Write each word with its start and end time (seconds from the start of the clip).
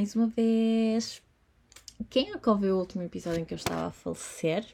mais 0.00 0.16
uma 0.16 0.28
vez. 0.28 1.20
Quem 2.08 2.32
é 2.32 2.38
que 2.38 2.48
ouviu 2.48 2.74
o 2.74 2.78
último 2.78 3.02
episódio 3.02 3.40
em 3.40 3.44
que 3.44 3.52
eu 3.52 3.56
estava 3.56 3.88
a 3.88 3.90
falecer? 3.90 4.66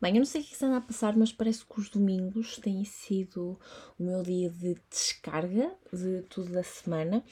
Bem, 0.00 0.14
eu 0.14 0.20
não 0.20 0.24
sei 0.24 0.40
o 0.40 0.44
que 0.44 0.56
se 0.56 0.64
anda 0.64 0.78
a 0.78 0.80
passar, 0.80 1.14
mas 1.14 1.30
parece 1.30 1.62
que 1.66 1.78
os 1.78 1.90
domingos 1.90 2.56
têm 2.56 2.82
sido 2.86 3.60
o 3.98 4.02
meu 4.02 4.22
dia 4.22 4.48
de 4.48 4.78
descarga 4.88 5.70
de 5.92 6.22
tudo 6.22 6.52
da 6.52 6.62
semana. 6.62 7.22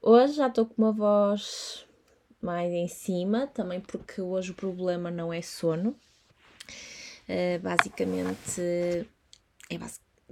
Hoje 0.00 0.32
já 0.32 0.46
estou 0.46 0.64
com 0.64 0.80
uma 0.80 0.92
voz 0.92 1.84
mais 2.40 2.72
em 2.72 2.88
cima, 2.88 3.46
também 3.48 3.82
porque 3.82 4.22
hoje 4.22 4.52
o 4.52 4.54
problema 4.54 5.10
não 5.10 5.30
é 5.30 5.42
sono. 5.42 5.90
Uh, 7.28 7.60
basicamente, 7.60 8.58
é 9.68 9.78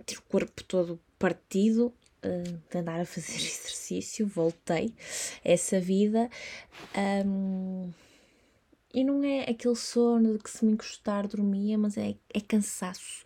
ter 0.07 0.17
o 0.17 0.23
corpo 0.23 0.65
todo 0.65 0.99
partido 1.19 1.93
de 2.23 2.79
andar 2.79 3.01
a 3.01 3.05
fazer 3.05 3.35
exercício, 3.37 4.27
voltei 4.27 4.95
a 5.45 5.51
essa 5.51 5.81
vida. 5.81 6.31
Um, 7.27 7.91
e 8.93 9.05
não 9.05 9.23
é 9.23 9.43
aquele 9.43 9.77
sono 9.77 10.37
de 10.37 10.43
que 10.43 10.51
se 10.51 10.65
me 10.65 10.73
encostar 10.73 11.29
dormia, 11.29 11.79
mas 11.79 11.97
é, 11.97 12.17
é 12.35 12.41
cansaço. 12.41 13.25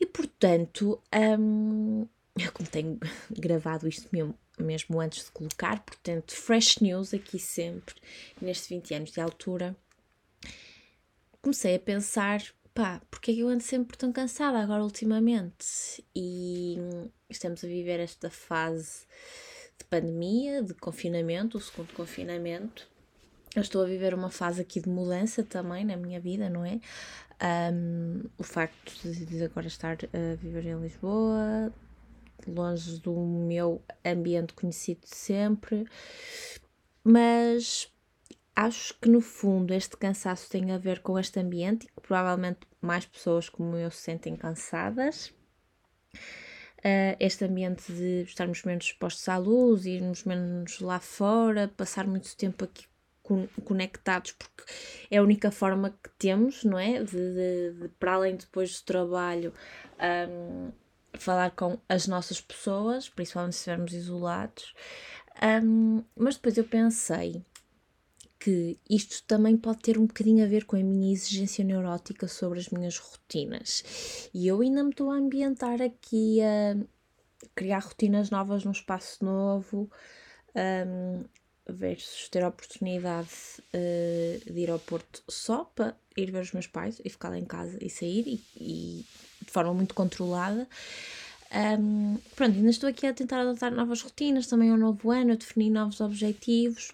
E 0.00 0.06
portanto, 0.06 1.00
um, 1.38 2.06
eu 2.38 2.52
como 2.52 2.68
tenho 2.68 2.98
gravado 3.30 3.88
isto 3.88 4.08
mesmo, 4.12 4.34
mesmo 4.58 5.00
antes 5.00 5.26
de 5.26 5.30
colocar, 5.30 5.80
portanto, 5.80 6.34
fresh 6.34 6.78
news 6.78 7.14
aqui 7.14 7.38
sempre, 7.38 7.94
nestes 8.40 8.68
20 8.68 8.94
anos 8.94 9.12
de 9.12 9.20
altura, 9.20 9.76
comecei 11.40 11.76
a 11.76 11.80
pensar, 11.80 12.42
pá, 12.78 13.02
porque 13.10 13.32
é 13.32 13.34
que 13.34 13.40
eu 13.40 13.48
ando 13.48 13.64
sempre 13.64 13.98
tão 13.98 14.12
cansada 14.12 14.56
agora 14.60 14.84
ultimamente? 14.84 16.04
E 16.14 16.76
estamos 17.28 17.64
a 17.64 17.66
viver 17.66 17.98
esta 17.98 18.30
fase 18.30 19.00
de 19.76 19.84
pandemia, 19.86 20.62
de 20.62 20.74
confinamento, 20.74 21.58
o 21.58 21.60
segundo 21.60 21.92
confinamento, 21.92 22.88
eu 23.56 23.62
estou 23.62 23.82
a 23.82 23.84
viver 23.84 24.14
uma 24.14 24.30
fase 24.30 24.60
aqui 24.60 24.80
de 24.80 24.88
mudança 24.88 25.42
também 25.42 25.84
na 25.84 25.96
minha 25.96 26.20
vida, 26.20 26.48
não 26.48 26.64
é? 26.64 26.78
Um, 27.72 28.22
o 28.38 28.44
facto 28.44 28.92
de 29.02 29.42
agora 29.42 29.66
estar 29.66 29.96
a 30.12 30.36
viver 30.36 30.66
em 30.66 30.80
Lisboa, 30.80 31.72
longe 32.46 33.00
do 33.00 33.12
meu 33.12 33.82
ambiente 34.04 34.52
conhecido 34.52 35.00
sempre, 35.04 35.84
mas 37.02 37.90
acho 38.58 38.92
que 38.94 39.08
no 39.08 39.20
fundo 39.20 39.72
este 39.72 39.96
cansaço 39.96 40.50
tem 40.50 40.72
a 40.72 40.78
ver 40.78 40.98
com 40.98 41.16
este 41.16 41.38
ambiente 41.38 41.84
e 41.84 41.86
que 41.86 42.00
provavelmente 42.00 42.58
mais 42.80 43.06
pessoas 43.06 43.48
como 43.48 43.76
eu 43.76 43.88
se 43.88 43.98
sentem 43.98 44.34
cansadas. 44.34 45.32
Uh, 46.78 47.14
este 47.20 47.44
ambiente 47.44 47.92
de 47.92 48.22
estarmos 48.22 48.64
menos 48.64 48.86
expostos 48.86 49.28
à 49.28 49.36
luz, 49.36 49.86
irmos 49.86 50.24
menos 50.24 50.80
lá 50.80 50.98
fora, 50.98 51.68
passar 51.76 52.04
muito 52.04 52.36
tempo 52.36 52.64
aqui 52.64 52.84
conectados, 53.64 54.32
porque 54.32 54.64
é 55.08 55.18
a 55.18 55.22
única 55.22 55.52
forma 55.52 55.96
que 56.02 56.10
temos, 56.18 56.64
não 56.64 56.78
é? 56.78 57.04
De, 57.04 57.12
de, 57.12 57.72
de 57.80 57.88
para 58.00 58.14
além 58.14 58.36
depois 58.36 58.80
do 58.80 58.84
trabalho, 58.84 59.54
um, 60.28 60.72
falar 61.12 61.50
com 61.52 61.78
as 61.88 62.08
nossas 62.08 62.40
pessoas, 62.40 63.08
principalmente 63.08 63.52
se 63.52 63.58
estivermos 63.58 63.92
isolados. 63.92 64.74
Um, 65.62 66.02
mas 66.16 66.36
depois 66.36 66.56
eu 66.56 66.64
pensei 66.64 67.44
que 68.38 68.78
isto 68.88 69.22
também 69.24 69.56
pode 69.56 69.80
ter 69.80 69.98
um 69.98 70.06
bocadinho 70.06 70.44
a 70.44 70.48
ver 70.48 70.64
com 70.64 70.76
a 70.76 70.82
minha 70.82 71.12
exigência 71.12 71.64
neurótica 71.64 72.28
sobre 72.28 72.60
as 72.60 72.68
minhas 72.68 72.96
rotinas. 72.96 74.30
E 74.32 74.46
eu 74.46 74.60
ainda 74.60 74.82
me 74.84 74.90
estou 74.90 75.10
a 75.10 75.16
ambientar 75.16 75.82
aqui 75.82 76.40
a 76.40 76.76
criar 77.54 77.80
rotinas 77.80 78.30
novas 78.30 78.64
num 78.64 78.70
espaço 78.70 79.24
novo, 79.24 79.90
um, 80.54 81.24
versus 81.68 82.28
ter 82.28 82.42
a 82.42 82.48
oportunidade 82.48 83.28
uh, 83.74 84.52
de 84.52 84.60
ir 84.60 84.70
ao 84.70 84.78
Porto 84.78 85.22
só 85.28 85.64
para 85.64 85.96
ir 86.16 86.30
ver 86.30 86.42
os 86.42 86.52
meus 86.52 86.66
pais 86.66 87.00
e 87.04 87.10
ficar 87.10 87.28
lá 87.28 87.38
em 87.38 87.44
casa 87.44 87.78
e 87.80 87.90
sair 87.90 88.26
e, 88.26 88.42
e 88.56 89.06
de 89.44 89.50
forma 89.50 89.74
muito 89.74 89.94
controlada. 89.94 90.66
Um, 91.80 92.18
pronto, 92.36 92.56
ainda 92.56 92.70
estou 92.70 92.88
aqui 92.88 93.06
a 93.06 93.14
tentar 93.14 93.40
adotar 93.40 93.72
novas 93.72 94.02
rotinas, 94.02 94.46
também 94.46 94.68
é 94.68 94.72
um 94.72 94.76
novo 94.76 95.10
ano, 95.10 95.32
a 95.32 95.36
definir 95.36 95.70
novos 95.70 96.00
objetivos, 96.00 96.92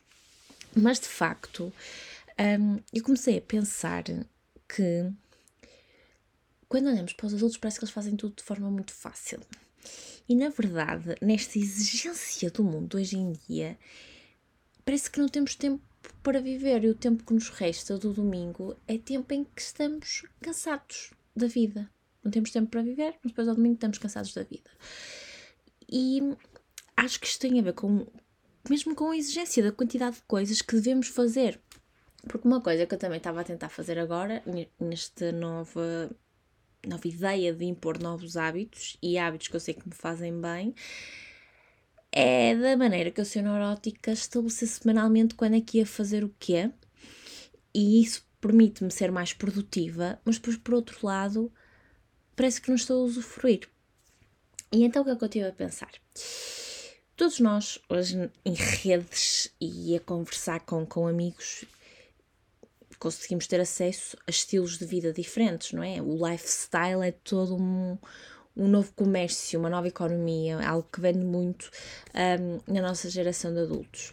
mas 0.77 1.01
de 1.01 1.09
facto 1.09 1.73
um, 2.39 2.79
eu 2.93 3.03
comecei 3.03 3.39
a 3.39 3.43
pensar 3.43 4.05
que 4.69 5.11
quando 6.69 6.89
olhamos 6.89 7.13
para 7.13 7.27
os 7.27 7.35
adultos 7.35 7.57
parece 7.57 7.79
que 7.79 7.85
eles 7.85 7.95
fazem 7.95 8.17
tudo 8.17 8.37
de 8.37 8.43
forma 8.43 8.71
muito 8.71 8.93
fácil. 8.93 9.41
E 10.29 10.35
na 10.35 10.49
verdade, 10.49 11.15
nesta 11.21 11.59
exigência 11.59 12.51
do 12.51 12.65
mundo 12.65 12.97
hoje 12.97 13.17
em 13.17 13.33
dia, 13.47 13.79
parece 14.85 15.11
que 15.11 15.21
não 15.21 15.29
temos 15.29 15.55
tempo 15.55 15.83
para 16.23 16.41
viver 16.41 16.85
e 16.85 16.89
o 16.89 16.95
tempo 16.95 17.25
que 17.25 17.35
nos 17.35 17.51
resta 17.51 17.99
do 17.99 18.13
domingo 18.13 18.77
é 18.89 18.99
tempo 18.99 19.33
em 19.33 19.45
que 19.45 19.61
estamos 19.61 20.25
cansados 20.41 21.13
da 21.37 21.47
vida. 21.47 21.89
Não 22.23 22.31
temos 22.31 22.51
tempo 22.51 22.71
para 22.71 22.83
viver, 22.83 23.15
mas 23.23 23.33
depois 23.33 23.47
ao 23.47 23.55
domingo 23.55 23.75
estamos 23.75 23.99
cansados 23.99 24.33
da 24.33 24.43
vida. 24.43 24.71
E 25.89 26.21
acho 26.97 27.21
que 27.21 27.27
isto 27.27 27.41
tem 27.41 27.61
a 27.61 27.63
ver 27.63 27.75
com, 27.75 28.07
mesmo 28.71 28.95
com 28.95 29.11
a 29.11 29.17
exigência 29.17 29.63
da 29.63 29.73
quantidade 29.73 30.17
de 30.17 30.23
coisas 30.23 30.63
que 30.63 30.75
devemos 30.75 31.09
fazer. 31.09 31.61
Porque 32.29 32.49
uma 32.49 32.61
coisa 32.61 32.87
que 32.87 32.95
eu 32.95 32.99
também 32.99 33.19
estava 33.19 33.41
a 33.41 33.45
tentar 33.45 33.69
fazer 33.69 33.99
agora, 33.99 34.43
nesta 34.81 35.31
nova, 35.33 36.11
nova 36.87 37.09
ideia 37.09 37.53
de 37.53 37.65
impor 37.65 37.99
novos 38.01 38.37
hábitos, 38.37 38.97
e 39.03 39.19
hábitos 39.19 39.49
que 39.49 39.57
eu 39.57 39.61
sei 39.61 39.75
que 39.75 39.87
me 39.87 39.95
fazem 39.95 40.41
bem, 40.41 40.75
é 42.11 42.55
da 42.55 42.77
maneira 42.77 43.11
que 43.11 43.21
eu 43.21 43.25
sou 43.25 43.43
neurótica 43.43 44.13
estabelecer 44.13 44.69
semanalmente 44.69 45.35
quando 45.35 45.57
é 45.57 45.61
que 45.61 45.79
ia 45.79 45.87
fazer 45.87 46.23
o 46.23 46.35
quê 46.39 46.71
e 47.75 48.01
isso 48.01 48.25
permite-me 48.41 48.91
ser 48.91 49.11
mais 49.11 49.33
produtiva, 49.33 50.21
mas 50.25 50.37
depois 50.37 50.57
por 50.57 50.75
outro 50.75 51.05
lado 51.05 51.53
parece 52.37 52.61
que 52.61 52.69
não 52.69 52.77
estou 52.77 53.03
a 53.03 53.05
usufruir. 53.05 53.69
E 54.71 54.85
então 54.85 55.03
o 55.03 55.05
que 55.05 55.11
é 55.11 55.17
que 55.17 55.25
eu 55.25 55.27
estive 55.27 55.49
a 55.49 55.53
pensar? 55.53 55.91
Todos 57.17 57.39
nós, 57.39 57.79
hoje 57.89 58.29
em 58.45 58.55
redes 58.55 59.49
e 59.61 59.95
a 59.95 60.01
conversar 60.01 60.59
com, 60.61 60.85
com 60.85 61.07
amigos, 61.07 61.65
conseguimos 62.99 63.47
ter 63.47 63.61
acesso 63.61 64.17
a 64.27 64.31
estilos 64.31 64.79
de 64.79 64.85
vida 64.85 65.13
diferentes, 65.13 65.71
não 65.73 65.85
é? 65.85 66.03
O 66.03 66.17
lifestyle 66.29 67.05
é 67.05 67.13
todo 67.13 67.55
um, 67.55 67.97
um 68.57 68.67
novo 68.67 68.93
comércio, 68.95 69.61
uma 69.61 69.71
nova 69.71 69.87
economia, 69.87 70.59
algo 70.67 70.89
que 70.93 71.01
vende 71.01 71.25
muito 71.25 71.71
um, 72.13 72.73
na 72.73 72.83
nossa 72.83 73.09
geração 73.09 73.55
de 73.55 73.61
adultos. 73.61 74.13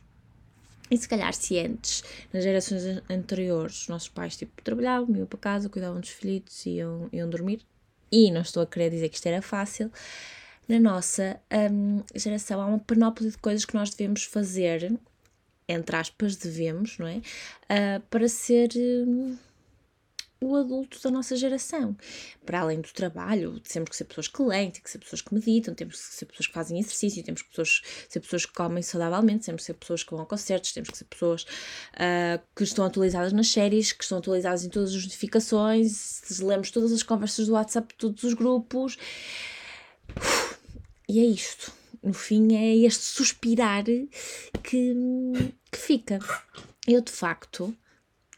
E 0.92 0.96
se 0.96 1.10
calhar 1.10 1.34
se 1.34 1.58
antes, 1.58 2.04
nas 2.32 2.44
gerações 2.44 2.84
anteriores, 3.10 3.82
os 3.82 3.88
nossos 3.88 4.10
pais 4.10 4.38
tipo, 4.38 4.62
trabalhavam, 4.62 5.16
iam 5.16 5.26
para 5.26 5.40
casa, 5.40 5.70
cuidavam 5.70 6.00
dos 6.00 6.10
filhos, 6.10 6.66
iam, 6.68 7.10
iam 7.12 7.28
dormir, 7.28 7.66
e 8.12 8.30
não 8.30 8.42
estou 8.42 8.62
a 8.62 8.68
querer 8.68 8.92
dizer 8.92 9.10
que 9.10 9.16
isto 9.16 9.26
era 9.26 9.42
fácil, 9.42 9.92
na 10.72 10.80
nossa 10.80 11.40
um, 11.72 12.02
geração 12.16 12.62
há 12.62 12.66
uma 12.66 12.80
panóplia 12.80 13.30
de 13.30 13.38
coisas 13.38 13.66
que 13.66 13.76
nós 13.76 13.90
devemos 13.90 14.24
fazer, 14.24 14.98
entre 15.68 15.96
aspas, 15.96 16.38
devemos, 16.38 16.98
não 16.98 17.08
é? 17.08 17.18
Uh, 17.18 18.02
para 18.10 18.28
ser. 18.30 18.70
Um, 18.76 19.38
o 20.44 20.56
adulto 20.56 21.00
da 21.04 21.12
nossa 21.12 21.36
geração. 21.36 21.96
Para 22.44 22.62
além 22.62 22.82
do 22.82 22.92
trabalho, 22.92 23.60
temos 23.60 23.92
que 23.92 23.96
ser 23.96 24.06
pessoas 24.06 24.28
que 24.28 24.42
leem, 24.42 24.72
temos 24.72 24.86
que 24.86 24.90
ser 24.90 24.98
pessoas 24.98 25.22
que 25.22 25.34
meditam, 25.36 25.76
temos 25.76 26.02
que 26.02 26.16
ser 26.16 26.26
pessoas 26.26 26.48
que 26.48 26.54
fazem 26.54 26.80
exercício, 26.80 27.24
temos 27.24 27.44
que 27.44 27.50
pessoas, 27.50 27.82
ser 28.10 28.20
pessoas 28.22 28.46
que 28.48 28.54
comem 28.54 28.82
saudavelmente, 28.82 29.46
temos 29.46 29.62
que 29.62 29.68
ser 29.68 29.76
pessoas 29.76 30.04
que 30.04 30.10
vão 30.10 30.22
a 30.22 30.26
concertos, 30.26 30.72
temos 30.72 30.90
que 30.90 30.98
ser 30.98 31.06
pessoas 31.06 31.44
uh, 31.44 32.42
que 32.56 32.64
estão 32.64 32.84
atualizadas 32.84 33.32
nas 33.34 33.50
séries, 33.50 33.92
que 33.92 34.04
estão 34.04 34.18
atualizadas 34.18 34.66
em 34.66 34.70
todas 34.70 34.96
as 34.96 35.04
notificações, 35.04 36.40
lemos 36.40 36.72
todas 36.72 36.92
as 36.92 37.04
conversas 37.04 37.46
do 37.46 37.54
WhatsApp 37.54 37.90
de 37.90 38.00
todos 38.00 38.24
os 38.24 38.34
grupos. 38.34 38.98
E 41.12 41.20
é 41.20 41.26
isto. 41.26 41.74
No 42.02 42.14
fim, 42.14 42.56
é 42.56 42.74
este 42.74 43.04
suspirar 43.04 43.84
que, 43.84 44.94
que 45.70 45.78
fica. 45.78 46.20
Eu, 46.88 47.02
de 47.02 47.12
facto, 47.12 47.76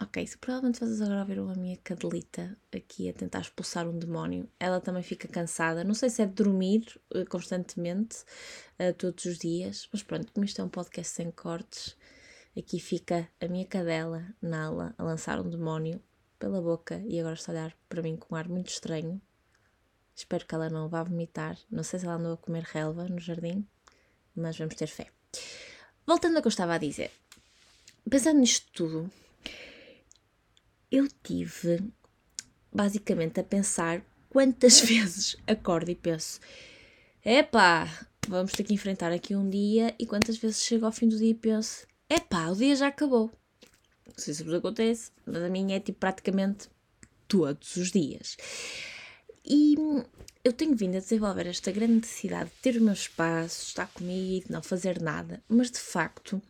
Ok, 0.01 0.25
se 0.25 0.37
provavelmente 0.39 0.79
fazes 0.79 0.99
agora 0.99 1.23
ver 1.23 1.37
a 1.37 1.55
minha 1.55 1.77
cadelita 1.77 2.57
aqui 2.75 3.07
a 3.07 3.13
tentar 3.13 3.41
expulsar 3.41 3.87
um 3.87 3.97
demónio, 3.97 4.49
ela 4.59 4.81
também 4.81 5.03
fica 5.03 5.27
cansada. 5.27 5.83
Não 5.83 5.93
sei 5.93 6.09
se 6.09 6.23
é 6.23 6.25
de 6.25 6.33
dormir 6.33 6.99
uh, 7.15 7.23
constantemente, 7.29 8.23
uh, 8.79 8.91
todos 8.97 9.23
os 9.25 9.37
dias, 9.37 9.87
mas 9.93 10.01
pronto, 10.01 10.33
como 10.33 10.43
isto 10.43 10.59
é 10.59 10.63
um 10.63 10.67
podcast 10.67 11.13
sem 11.13 11.29
cortes, 11.29 11.95
aqui 12.57 12.79
fica 12.79 13.29
a 13.39 13.47
minha 13.47 13.67
cadela, 13.67 14.25
Nala, 14.41 14.95
a 14.97 15.03
lançar 15.03 15.39
um 15.39 15.47
demónio 15.47 16.01
pela 16.39 16.59
boca 16.59 17.01
e 17.07 17.19
agora 17.19 17.35
está 17.35 17.51
a 17.51 17.55
olhar 17.55 17.77
para 17.87 18.01
mim 18.01 18.17
com 18.17 18.33
um 18.33 18.37
ar 18.37 18.49
muito 18.49 18.71
estranho. 18.71 19.21
Espero 20.15 20.45
que 20.45 20.55
ela 20.55 20.69
não 20.69 20.87
vá 20.87 21.03
vomitar. 21.03 21.57
Não 21.69 21.83
sei 21.83 21.99
se 21.99 22.05
ela 22.05 22.15
andou 22.15 22.33
a 22.33 22.37
comer 22.37 22.63
relva 22.63 23.07
no 23.07 23.19
jardim, 23.19 23.65
mas 24.35 24.57
vamos 24.57 24.75
ter 24.75 24.87
fé. 24.87 25.07
Voltando 26.05 26.35
ao 26.35 26.41
que 26.41 26.47
eu 26.47 26.49
estava 26.49 26.75
a 26.75 26.77
dizer, 26.77 27.11
pensando 28.09 28.39
nisto 28.39 28.67
tudo, 28.73 29.11
eu 30.91 31.07
tive 31.23 31.91
basicamente 32.71 33.39
a 33.39 33.43
pensar 33.43 34.03
quantas 34.29 34.81
vezes 34.85 35.35
acordo 35.47 35.89
e 35.89 35.95
penso: 35.95 36.39
epá, 37.23 38.07
vamos 38.27 38.51
ter 38.51 38.63
que 38.63 38.73
enfrentar 38.73 39.11
aqui 39.11 39.35
um 39.35 39.49
dia, 39.49 39.95
e 39.97 40.05
quantas 40.05 40.37
vezes 40.37 40.61
chego 40.63 40.85
ao 40.85 40.91
fim 40.91 41.07
do 41.07 41.17
dia 41.17 41.31
e 41.31 41.35
penso: 41.35 41.87
é 42.09 42.19
pá, 42.19 42.47
o 42.49 42.55
dia 42.55 42.75
já 42.75 42.87
acabou. 42.87 43.31
Não 44.05 44.15
sei 44.17 44.33
se 44.33 44.43
vos 44.43 44.53
acontece, 44.53 45.11
mas 45.25 45.41
a 45.41 45.49
minha 45.49 45.77
é 45.77 45.79
tipo 45.79 45.99
praticamente 45.99 46.69
todos 47.27 47.75
os 47.77 47.91
dias. 47.91 48.37
E 49.45 49.75
eu 50.43 50.53
tenho 50.53 50.75
vindo 50.75 50.95
a 50.95 50.99
desenvolver 50.99 51.47
esta 51.47 51.71
grande 51.71 51.93
necessidade 51.93 52.49
de 52.49 52.55
ter 52.61 52.79
o 52.79 52.83
meu 52.83 52.93
espaço, 52.93 53.67
estar 53.67 53.87
comigo, 53.87 54.47
não 54.49 54.61
fazer 54.61 55.01
nada, 55.01 55.43
mas 55.47 55.69
de 55.69 55.79
facto 55.79 56.41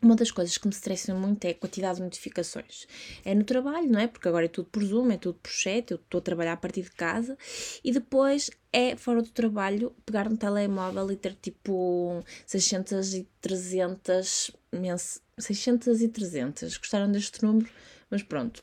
uma 0.00 0.14
das 0.14 0.30
coisas 0.30 0.56
que 0.56 0.66
me 0.66 0.72
estressa 0.72 1.12
muito 1.12 1.44
é 1.44 1.50
a 1.50 1.54
quantidade 1.54 1.96
de 1.96 2.04
notificações. 2.04 2.86
É 3.24 3.34
no 3.34 3.42
trabalho, 3.42 3.90
não 3.90 3.98
é? 3.98 4.06
Porque 4.06 4.28
agora 4.28 4.44
é 4.44 4.48
tudo 4.48 4.68
por 4.70 4.84
Zoom, 4.84 5.10
é 5.10 5.16
tudo 5.16 5.38
por 5.42 5.50
chat, 5.50 5.90
eu 5.90 5.96
estou 5.96 6.18
a 6.18 6.22
trabalhar 6.22 6.52
a 6.52 6.56
partir 6.56 6.82
de 6.82 6.92
casa. 6.92 7.36
E 7.82 7.90
depois 7.90 8.48
é, 8.72 8.94
fora 8.94 9.22
do 9.22 9.30
trabalho, 9.30 9.92
pegar 10.06 10.30
no 10.30 10.36
telemóvel 10.36 11.10
e 11.10 11.16
ter 11.16 11.34
tipo 11.34 12.22
600 12.46 13.14
e 13.14 13.28
300 13.40 14.52
mens 14.72 15.20
600 15.36 16.00
e 16.00 16.08
300. 16.08 16.76
Gostaram 16.76 17.10
deste 17.10 17.42
número? 17.44 17.68
Mas 18.08 18.22
pronto. 18.22 18.62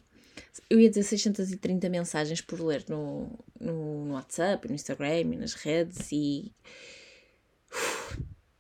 Eu 0.70 0.80
ia 0.80 0.90
dizer 0.90 1.04
630 1.04 1.90
mensagens 1.90 2.42
por 2.42 2.60
ler 2.62 2.86
no, 2.90 3.30
no, 3.60 4.06
no 4.06 4.14
WhatsApp, 4.14 4.68
no 4.68 4.76
Instagram 4.76 5.22
e 5.22 5.38
nas 5.38 5.54
redes 5.54 6.12
e 6.12 6.52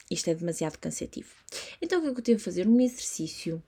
isto 0.09 0.29
é 0.29 0.35
demasiado 0.35 0.77
cansativo. 0.77 1.33
Então 1.81 1.99
o 1.99 2.01
que 2.01 2.19
é 2.19 2.23
que 2.23 2.31
eu 2.31 2.35
a 2.35 2.39
fazer? 2.39 2.67
Um 2.67 2.79
exercício 2.79 3.61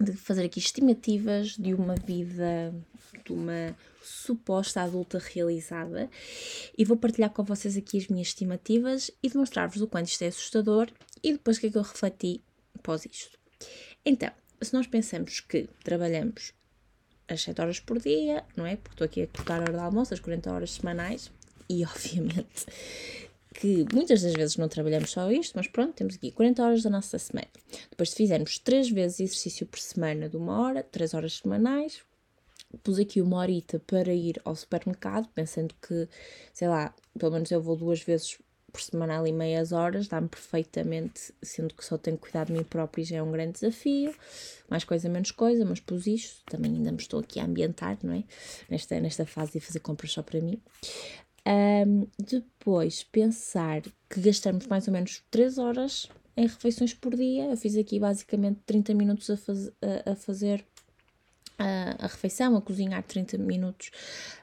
de 0.00 0.12
fazer 0.12 0.44
aqui 0.44 0.60
estimativas 0.60 1.56
de 1.56 1.74
uma 1.74 1.94
vida, 1.96 2.72
de 3.24 3.32
uma 3.32 3.76
suposta 4.02 4.80
adulta 4.80 5.18
realizada 5.18 6.08
e 6.76 6.84
vou 6.84 6.96
partilhar 6.96 7.30
com 7.30 7.42
vocês 7.42 7.76
aqui 7.76 7.98
as 7.98 8.06
minhas 8.06 8.28
estimativas 8.28 9.10
e 9.22 9.28
demonstrar-vos 9.28 9.82
o 9.82 9.88
quanto 9.88 10.06
isto 10.06 10.22
é 10.22 10.28
assustador 10.28 10.88
e 11.22 11.32
depois 11.32 11.56
o 11.56 11.60
que 11.60 11.66
é 11.66 11.70
que 11.70 11.78
eu 11.78 11.82
refleti 11.82 12.40
após 12.74 13.04
isto. 13.04 13.36
Então, 14.04 14.30
se 14.62 14.72
nós 14.72 14.86
pensamos 14.86 15.40
que 15.40 15.68
trabalhamos 15.82 16.52
as 17.28 17.42
7 17.42 17.60
horas 17.60 17.80
por 17.80 17.98
dia, 17.98 18.44
não 18.56 18.66
é? 18.66 18.76
Porque 18.76 18.94
estou 18.94 19.04
aqui 19.04 19.22
a 19.22 19.26
tocar 19.26 19.58
a 19.58 19.62
hora 19.62 19.72
de 19.72 19.78
almoço, 19.78 20.14
as 20.14 20.20
40 20.20 20.52
horas 20.52 20.72
semanais, 20.72 21.30
e 21.68 21.84
obviamente 21.86 22.66
que 23.54 23.84
muitas 23.92 24.22
das 24.22 24.34
vezes 24.34 24.56
não 24.56 24.68
trabalhamos 24.68 25.10
só 25.10 25.30
isto, 25.32 25.54
mas 25.56 25.66
pronto, 25.66 25.92
temos 25.92 26.14
aqui 26.14 26.30
40 26.30 26.62
horas 26.62 26.82
da 26.82 26.90
nossa 26.90 27.18
semana. 27.18 27.48
Depois, 27.90 28.10
se 28.10 28.16
fizermos 28.16 28.58
3 28.58 28.88
vezes 28.90 29.18
exercício 29.18 29.66
por 29.66 29.80
semana 29.80 30.28
de 30.28 30.36
uma 30.36 30.60
hora, 30.60 30.82
3 30.82 31.14
horas 31.14 31.38
semanais, 31.38 32.02
pus 32.84 33.00
aqui 33.00 33.20
uma 33.20 33.38
horita 33.38 33.80
para 33.80 34.12
ir 34.12 34.40
ao 34.44 34.54
supermercado, 34.54 35.28
pensando 35.34 35.74
que, 35.82 36.08
sei 36.52 36.68
lá, 36.68 36.94
pelo 37.18 37.32
menos 37.32 37.50
eu 37.50 37.60
vou 37.60 37.74
duas 37.74 38.00
vezes 38.00 38.38
por 38.72 38.80
semana 38.80 39.18
ali 39.18 39.32
meias 39.32 39.72
horas, 39.72 40.08
dá-me 40.08 40.28
perfeitamente, 40.28 41.32
sendo 41.42 41.74
que 41.74 41.84
só 41.84 41.96
tenho 41.96 42.18
cuidar 42.18 42.46
de 42.46 42.52
mim 42.52 42.62
próprio 42.62 43.02
e 43.02 43.04
já 43.04 43.16
é 43.16 43.22
um 43.22 43.32
grande 43.32 43.52
desafio, 43.52 44.14
mais 44.68 44.84
coisa, 44.84 45.08
menos 45.08 45.30
coisa, 45.30 45.64
mas 45.64 45.80
pus 45.80 46.06
isto, 46.06 46.42
também 46.46 46.72
ainda 46.72 46.92
me 46.92 46.98
estou 46.98 47.20
aqui 47.20 47.40
a 47.40 47.44
ambientar, 47.44 47.98
não 48.02 48.12
é? 48.12 48.24
Nesta, 48.68 49.00
nesta 49.00 49.24
fase 49.26 49.52
de 49.52 49.60
fazer 49.60 49.80
compras 49.80 50.12
só 50.12 50.22
para 50.22 50.40
mim. 50.40 50.60
Um, 51.46 52.06
depois, 52.18 53.02
pensar 53.04 53.82
que 54.10 54.20
gastamos 54.20 54.66
mais 54.66 54.86
ou 54.86 54.92
menos 54.92 55.22
3 55.30 55.56
horas 55.56 56.08
em 56.36 56.46
refeições 56.46 56.92
por 56.92 57.16
dia. 57.16 57.46
Eu 57.46 57.56
fiz 57.56 57.76
aqui 57.76 57.98
basicamente 57.98 58.60
30 58.66 58.94
minutos 58.94 59.30
a, 59.30 59.36
faz, 59.36 59.68
a, 59.68 60.12
a 60.12 60.14
fazer 60.14 60.64
a, 61.58 62.06
refeição, 62.06 62.56
a 62.56 62.62
cozinhar 62.62 63.02
30 63.02 63.38
minutos 63.38 63.90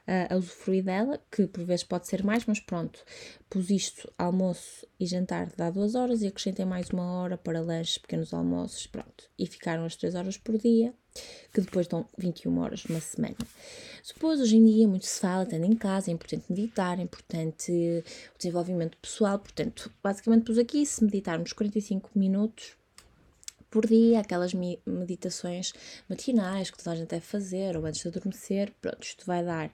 a, 0.05 0.33
a 0.33 0.37
usufruir 0.37 0.83
dela, 0.83 1.19
que 1.31 1.47
por 1.47 1.63
vezes 1.63 1.83
pode 1.83 2.07
ser 2.07 2.23
mais, 2.23 2.45
mas 2.45 2.59
pronto, 2.59 3.03
pus 3.49 3.69
isto, 3.69 4.11
almoço 4.17 4.85
e 4.99 5.05
jantar 5.05 5.49
dá 5.55 5.69
2 5.69 5.95
horas 5.95 6.21
e 6.21 6.27
acrescentei 6.27 6.65
mais 6.65 6.89
uma 6.89 7.19
hora 7.19 7.37
para 7.37 7.61
lanches, 7.61 7.97
pequenos 7.97 8.33
almoços, 8.33 8.85
pronto. 8.87 9.29
E 9.39 9.47
ficaram 9.47 9.85
as 9.85 9.95
3 9.95 10.15
horas 10.15 10.37
por 10.37 10.57
dia 10.57 10.93
que 11.53 11.61
depois 11.61 11.87
dão 11.87 12.05
21 12.17 12.59
horas 12.59 12.83
numa 12.85 12.99
semana. 12.99 13.37
Depois, 14.05 14.41
hoje 14.41 14.57
em 14.57 14.65
dia, 14.65 14.87
muito 14.87 15.05
se 15.05 15.19
fala, 15.19 15.43
estando 15.43 15.63
em 15.63 15.75
casa, 15.75 16.11
é 16.11 16.13
importante 16.13 16.45
meditar, 16.49 16.99
é 16.99 17.03
importante 17.03 17.71
o 17.71 18.37
desenvolvimento 18.37 18.97
pessoal, 18.97 19.39
portanto, 19.39 19.89
basicamente 20.03 20.43
pus 20.43 20.57
aqui, 20.57 20.85
se 20.85 21.03
meditarmos 21.03 21.53
45 21.53 22.11
minutos, 22.15 22.75
por 23.75 23.85
dia, 23.85 24.21
aquelas 24.21 24.53
meditações 24.53 25.73
matinais 26.07 26.71
que 26.71 26.77
toda 26.77 26.91
a 26.91 26.95
gente 26.95 27.09
deve 27.09 27.25
fazer 27.25 27.75
ou 27.75 27.85
antes 27.85 28.01
de 28.01 28.07
adormecer. 28.07 28.71
Pronto, 28.81 29.03
isto 29.03 29.25
vai 29.25 29.43
dar 29.43 29.67
uh, 29.67 29.71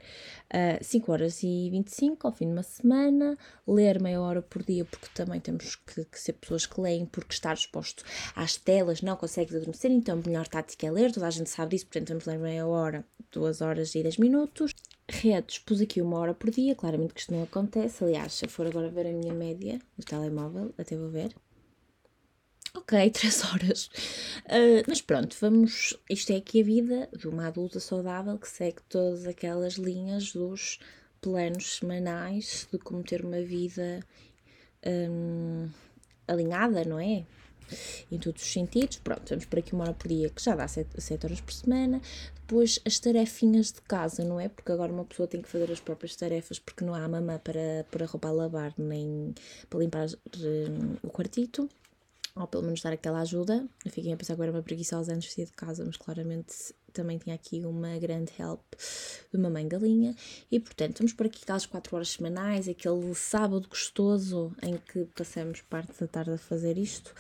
ah, 0.50 0.80
5 0.82 1.12
horas 1.12 1.44
e 1.44 1.70
25 1.70 2.26
ao 2.26 2.34
fim 2.34 2.48
de 2.48 2.54
uma 2.54 2.64
semana. 2.64 3.38
Ler 3.68 4.02
meia 4.02 4.20
hora 4.20 4.42
por 4.42 4.64
dia, 4.64 4.86
porque 4.86 5.06
também 5.14 5.40
temos 5.40 5.76
que, 5.76 6.04
que 6.04 6.20
ser 6.20 6.34
pessoas 6.34 6.66
que 6.66 6.82
leem, 6.82 7.06
porque 7.06 7.32
estar 7.32 7.54
exposto 7.54 8.04
às 8.36 8.58
telas 8.58 9.04
não 9.04 9.16
consegue 9.16 9.56
adormecer, 9.56 9.92
então 9.92 10.20
a 10.20 10.28
melhor 10.28 10.48
tática 10.48 10.88
é 10.88 10.92
ler, 10.92 11.12
toda 11.12 11.28
a 11.28 11.30
gente 11.30 11.52
sabe 11.52 11.76
disso, 11.76 11.86
portanto 11.86 12.08
vamos 12.08 12.26
ler 12.26 12.40
meia 12.40 12.66
hora, 12.66 13.06
2 13.32 13.62
horas 13.62 13.94
e 13.94 14.02
10 14.02 14.18
minutos. 14.18 14.74
Redes, 15.08 15.60
pus 15.60 15.80
aqui 15.80 16.02
uma 16.02 16.18
hora 16.18 16.34
por 16.34 16.50
dia, 16.50 16.74
claramente 16.74 17.14
que 17.14 17.20
isto 17.20 17.34
não 17.36 17.44
acontece. 17.44 18.04
Aliás, 18.04 18.34
se 18.34 18.46
eu 18.46 18.50
for 18.50 18.66
agora 18.66 18.90
ver 18.90 19.06
a 19.06 19.14
minha 19.14 19.34
média 19.34 19.80
do 19.96 20.04
telemóvel, 20.04 20.74
até 20.76 20.98
vou 20.98 21.10
ver, 21.10 21.36
Ok, 22.74 23.10
três 23.12 23.44
horas. 23.44 23.88
Uh, 24.46 24.84
mas 24.88 25.02
pronto, 25.02 25.36
vamos. 25.40 25.98
Isto 26.10 26.34
é 26.34 26.38
aqui 26.38 26.62
a 26.62 26.64
vida 26.64 27.10
de 27.18 27.28
uma 27.28 27.48
adulta 27.48 27.80
saudável 27.80 28.38
que 28.38 28.48
segue 28.48 28.82
todas 28.88 29.28
aquelas 29.28 29.74
linhas 29.74 30.32
dos 30.32 30.80
planos 31.22 31.78
semanais 31.78 32.68
de 32.72 32.80
como 32.80 33.04
ter 33.04 33.24
uma 33.24 33.42
vida 33.42 34.00
um, 34.86 35.70
alinhada, 36.28 36.84
não 36.86 37.00
é? 37.00 37.26
Em 38.12 38.18
todos 38.18 38.42
os 38.42 38.52
sentidos. 38.52 38.98
Pronto, 38.98 39.30
vamos 39.30 39.46
por 39.46 39.60
aqui 39.60 39.74
uma 39.74 39.84
hora 39.84 39.94
por 39.94 40.08
dia, 40.08 40.30
que 40.30 40.42
já 40.44 40.56
dá 40.56 40.68
sete, 40.68 41.00
sete 41.02 41.26
horas 41.26 41.42
por 41.42 41.54
semana. 41.54 42.02
Depois 42.36 42.80
as 42.86 43.00
tarefinhas 43.00 43.72
de 43.72 43.82
casa, 43.82 44.24
não 44.24 44.40
é? 44.40 44.50
Porque 44.50 44.72
agora 44.72 44.92
uma 44.92 45.06
pessoa 45.06 45.28
tem 45.28 45.42
que 45.42 45.50
fazer 45.50 45.72
as 45.72 45.80
próprias 45.80 46.16
tarefas 46.16 46.60
porque 46.60 46.84
não 46.84 46.94
há 46.94 47.08
mamã 47.08 47.38
para, 47.38 47.86
para 47.92 48.06
roupa 48.06 48.28
a 48.30 48.32
lavar 48.32 48.74
nem 48.78 49.34
para 49.70 49.80
limpar 49.80 50.08
um, 50.08 51.08
o 51.08 51.10
quartito 51.10 51.70
ou 52.36 52.48
pelo 52.48 52.64
menos 52.64 52.82
dar 52.82 52.94
aquela 52.94 53.22
ajuda. 53.22 53.68
Eu 53.84 53.92
fiquei 53.92 54.12
a 54.14 54.18
pensar 54.18 54.36
que 54.36 54.42
era 54.42 54.52
uma 54.52 54.64
preguiçosa 54.64 55.14
antes 55.14 55.30
de 55.30 55.36
sair 55.36 55.46
de 55.46 55.54
casa, 55.54 55.84
mas 55.86 55.98
claramente 55.98 56.74
também 56.92 57.18
tinha 57.18 57.36
aqui 57.36 57.66
uma 57.66 57.98
grande 57.98 58.32
help 58.38 58.62
de 59.32 59.38
uma 59.38 59.50
mãe 59.50 59.68
galinha. 59.68 60.16
E 60.52 60.60
portanto, 60.60 61.00
vamos 61.00 61.14
por 61.14 61.26
aqui 61.26 61.40
aquelas 61.44 61.66
4 61.66 61.96
horas 61.96 62.10
semanais, 62.10 62.68
aquele 62.68 63.14
sábado 63.16 63.68
gostoso 63.68 64.54
em 64.62 64.78
que 64.78 65.06
passamos 65.16 65.62
parte 65.62 66.00
da 66.00 66.08
tarde 66.08 66.32
a 66.32 66.38
fazer 66.38 66.78
isto. 66.78 67.14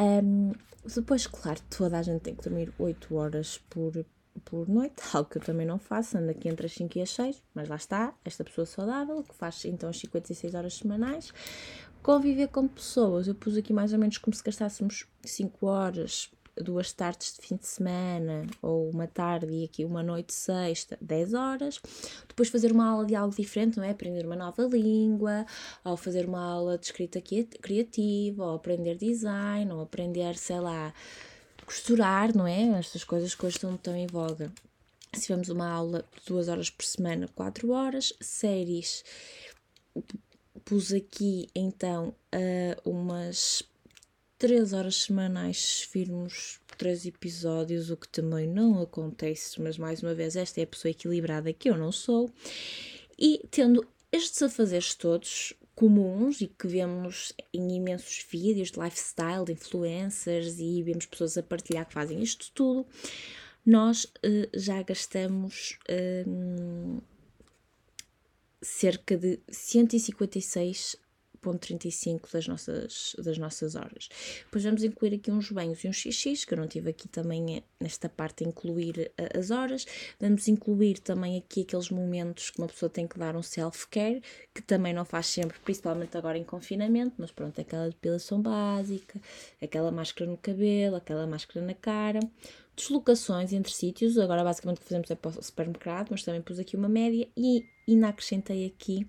Um, 0.00 0.52
depois, 0.84 1.26
claro, 1.26 1.60
toda 1.68 1.98
a 1.98 2.02
gente 2.02 2.22
tem 2.22 2.34
que 2.34 2.42
dormir 2.42 2.72
8 2.78 3.14
horas 3.14 3.58
por, 3.68 3.92
por 4.44 4.68
noite, 4.68 5.02
algo 5.12 5.28
que 5.28 5.38
eu 5.38 5.42
também 5.42 5.66
não 5.66 5.78
faço, 5.78 6.16
ando 6.16 6.30
aqui 6.30 6.48
entre 6.48 6.66
as 6.66 6.72
5 6.72 6.98
e 6.98 7.02
as 7.02 7.10
6, 7.10 7.42
mas 7.54 7.68
lá 7.68 7.76
está, 7.76 8.14
esta 8.24 8.42
pessoa 8.42 8.64
saudável, 8.64 9.22
que 9.22 9.34
faz 9.34 9.64
então 9.66 9.90
as 9.90 9.98
56 9.98 10.54
horas 10.54 10.74
semanais, 10.74 11.32
Conviver 12.02 12.48
com 12.48 12.66
pessoas, 12.66 13.28
eu 13.28 13.34
pus 13.34 13.56
aqui 13.56 13.72
mais 13.72 13.92
ou 13.92 13.98
menos 13.98 14.16
como 14.16 14.34
se 14.34 14.42
gastássemos 14.42 15.06
5 15.22 15.66
horas, 15.66 16.30
duas 16.56 16.92
tardes 16.92 17.34
de 17.34 17.46
fim 17.46 17.56
de 17.56 17.66
semana, 17.66 18.46
ou 18.62 18.88
uma 18.88 19.06
tarde 19.06 19.52
e 19.52 19.64
aqui 19.64 19.84
uma 19.84 20.02
noite 20.02 20.32
sexta, 20.32 20.96
10 21.00 21.34
horas. 21.34 21.80
Depois 22.26 22.48
fazer 22.48 22.72
uma 22.72 22.88
aula 22.88 23.04
de 23.04 23.14
algo 23.14 23.34
diferente, 23.34 23.76
não 23.76 23.84
é? 23.84 23.90
Aprender 23.90 24.24
uma 24.24 24.34
nova 24.34 24.62
língua, 24.62 25.44
ou 25.84 25.94
fazer 25.96 26.26
uma 26.26 26.42
aula 26.42 26.78
de 26.78 26.86
escrita 26.86 27.20
criativa, 27.20 28.44
ou 28.44 28.54
aprender 28.54 28.96
design, 28.96 29.70
ou 29.70 29.82
aprender, 29.82 30.36
sei 30.36 30.58
lá, 30.58 30.94
costurar, 31.66 32.34
não 32.34 32.46
é? 32.46 32.78
Estas 32.78 33.04
coisas 33.04 33.34
que 33.34 33.44
hoje 33.44 33.56
estão 33.56 33.76
tão 33.76 33.94
em 33.94 34.06
voga. 34.06 34.50
Se 35.12 35.22
tivermos 35.22 35.50
uma 35.50 35.68
aula 35.68 36.04
duas 36.26 36.48
horas 36.48 36.70
por 36.70 36.84
semana, 36.84 37.28
4 37.34 37.70
horas, 37.70 38.12
séries 38.20 39.04
pus 40.70 40.92
aqui 40.92 41.48
então 41.52 42.14
uh, 42.32 42.88
umas 42.88 43.60
3 44.38 44.72
horas 44.72 45.02
semanais 45.02 45.82
firmos 45.82 46.60
três 46.78 47.04
episódios, 47.04 47.90
o 47.90 47.96
que 47.96 48.08
também 48.08 48.46
não 48.46 48.80
acontece, 48.80 49.60
mas 49.60 49.76
mais 49.76 50.00
uma 50.00 50.14
vez, 50.14 50.36
esta 50.36 50.60
é 50.60 50.62
a 50.62 50.66
pessoa 50.68 50.90
equilibrada 50.92 51.52
que 51.52 51.68
eu 51.68 51.76
não 51.76 51.90
sou. 51.90 52.30
E 53.18 53.42
tendo 53.50 53.84
estes 54.12 54.40
afazeres 54.42 54.94
todos 54.94 55.52
comuns 55.74 56.40
e 56.40 56.46
que 56.46 56.68
vemos 56.68 57.32
em 57.52 57.74
imensos 57.74 58.24
vídeos 58.30 58.70
de 58.70 58.78
lifestyle, 58.78 59.44
de 59.44 59.52
influencers 59.52 60.60
e 60.60 60.84
vemos 60.84 61.04
pessoas 61.04 61.36
a 61.36 61.42
partilhar 61.42 61.84
que 61.84 61.94
fazem 61.94 62.22
isto 62.22 62.52
tudo, 62.54 62.86
nós 63.66 64.04
uh, 64.04 64.48
já 64.54 64.80
gastamos. 64.84 65.80
Uh, 65.90 67.02
cerca 68.62 69.16
de 69.16 69.40
156 69.50 70.96
0.35 71.42 72.32
das 72.32 72.46
nossas, 72.46 73.16
das 73.18 73.38
nossas 73.38 73.74
horas. 73.74 74.08
Depois 74.44 74.64
vamos 74.64 74.84
incluir 74.84 75.14
aqui 75.14 75.30
uns 75.30 75.50
banhos 75.50 75.82
e 75.82 75.88
um 75.88 75.92
xx, 75.92 76.44
que 76.44 76.54
eu 76.54 76.58
não 76.58 76.66
tive 76.66 76.90
aqui 76.90 77.08
também 77.08 77.56
eh, 77.56 77.62
nesta 77.80 78.08
parte 78.08 78.44
incluir 78.44 79.10
eh, 79.16 79.38
as 79.38 79.50
horas. 79.50 79.86
Vamos 80.18 80.46
incluir 80.48 80.98
também 80.98 81.38
aqui 81.38 81.62
aqueles 81.62 81.90
momentos 81.90 82.50
que 82.50 82.58
uma 82.58 82.68
pessoa 82.68 82.90
tem 82.90 83.06
que 83.06 83.18
dar 83.18 83.36
um 83.36 83.42
self-care, 83.42 84.22
que 84.54 84.62
também 84.62 84.92
não 84.92 85.04
faz 85.04 85.26
sempre, 85.26 85.58
principalmente 85.60 86.16
agora 86.16 86.36
em 86.36 86.44
confinamento, 86.44 87.14
mas 87.18 87.30
pronto, 87.30 87.60
aquela 87.60 87.88
depilação 87.88 88.40
básica, 88.40 89.20
aquela 89.60 89.90
máscara 89.90 90.30
no 90.30 90.36
cabelo, 90.36 90.96
aquela 90.96 91.26
máscara 91.26 91.64
na 91.64 91.74
cara. 91.74 92.20
Deslocações 92.76 93.52
entre 93.52 93.72
sítios, 93.72 94.16
agora 94.16 94.42
basicamente 94.42 94.78
o 94.78 94.80
que 94.80 94.86
fazemos 94.86 95.10
é 95.10 95.14
para 95.14 95.30
o 95.30 95.42
supermercado, 95.42 96.08
mas 96.10 96.22
também 96.22 96.40
pus 96.40 96.58
aqui 96.58 96.76
uma 96.76 96.88
média 96.88 97.28
e 97.36 97.64
ainda 97.86 98.08
acrescentei 98.08 98.66
aqui 98.66 99.06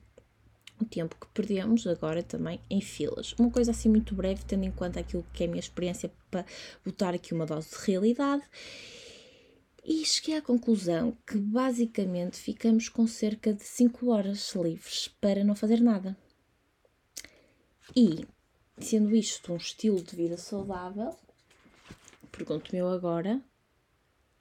o 0.82 0.86
tempo 0.86 1.16
que 1.20 1.28
perdemos 1.28 1.86
agora 1.88 2.24
também 2.24 2.60
em 2.70 2.82
filas. 2.82 3.34
Uma 3.40 3.52
coisa 3.52 3.72
assim 3.72 3.88
muito 3.88 4.16
breve, 4.16 4.44
tendo 4.46 4.66
em 4.66 4.72
conta 4.72 5.00
aquilo 5.00 5.26
que 5.32 5.44
é 5.44 5.46
a 5.46 5.50
minha 5.50 5.60
experiência 5.60 6.12
para 6.30 6.46
botar 6.84 7.14
aqui 7.14 7.34
uma 7.34 7.46
dose 7.46 7.70
de 7.70 7.86
realidade. 7.86 8.44
E 9.84 10.06
cheguei 10.06 10.38
à 10.38 10.42
conclusão 10.42 11.18
que 11.26 11.38
basicamente 11.38 12.38
ficamos 12.38 12.90
com 12.90 13.08
cerca 13.08 13.54
de 13.54 13.64
5 13.64 14.12
horas 14.12 14.54
livres 14.56 15.08
para 15.20 15.44
não 15.44 15.56
fazer 15.56 15.82
nada. 15.82 16.18
E, 17.96 18.26
sendo 18.80 19.16
isto 19.16 19.54
um 19.54 19.58
estilo 19.58 20.02
de 20.02 20.16
vida 20.16 20.38
saudável, 20.38 21.16
pergunto-me 22.32 22.80
eu 22.80 22.90
agora 22.90 23.42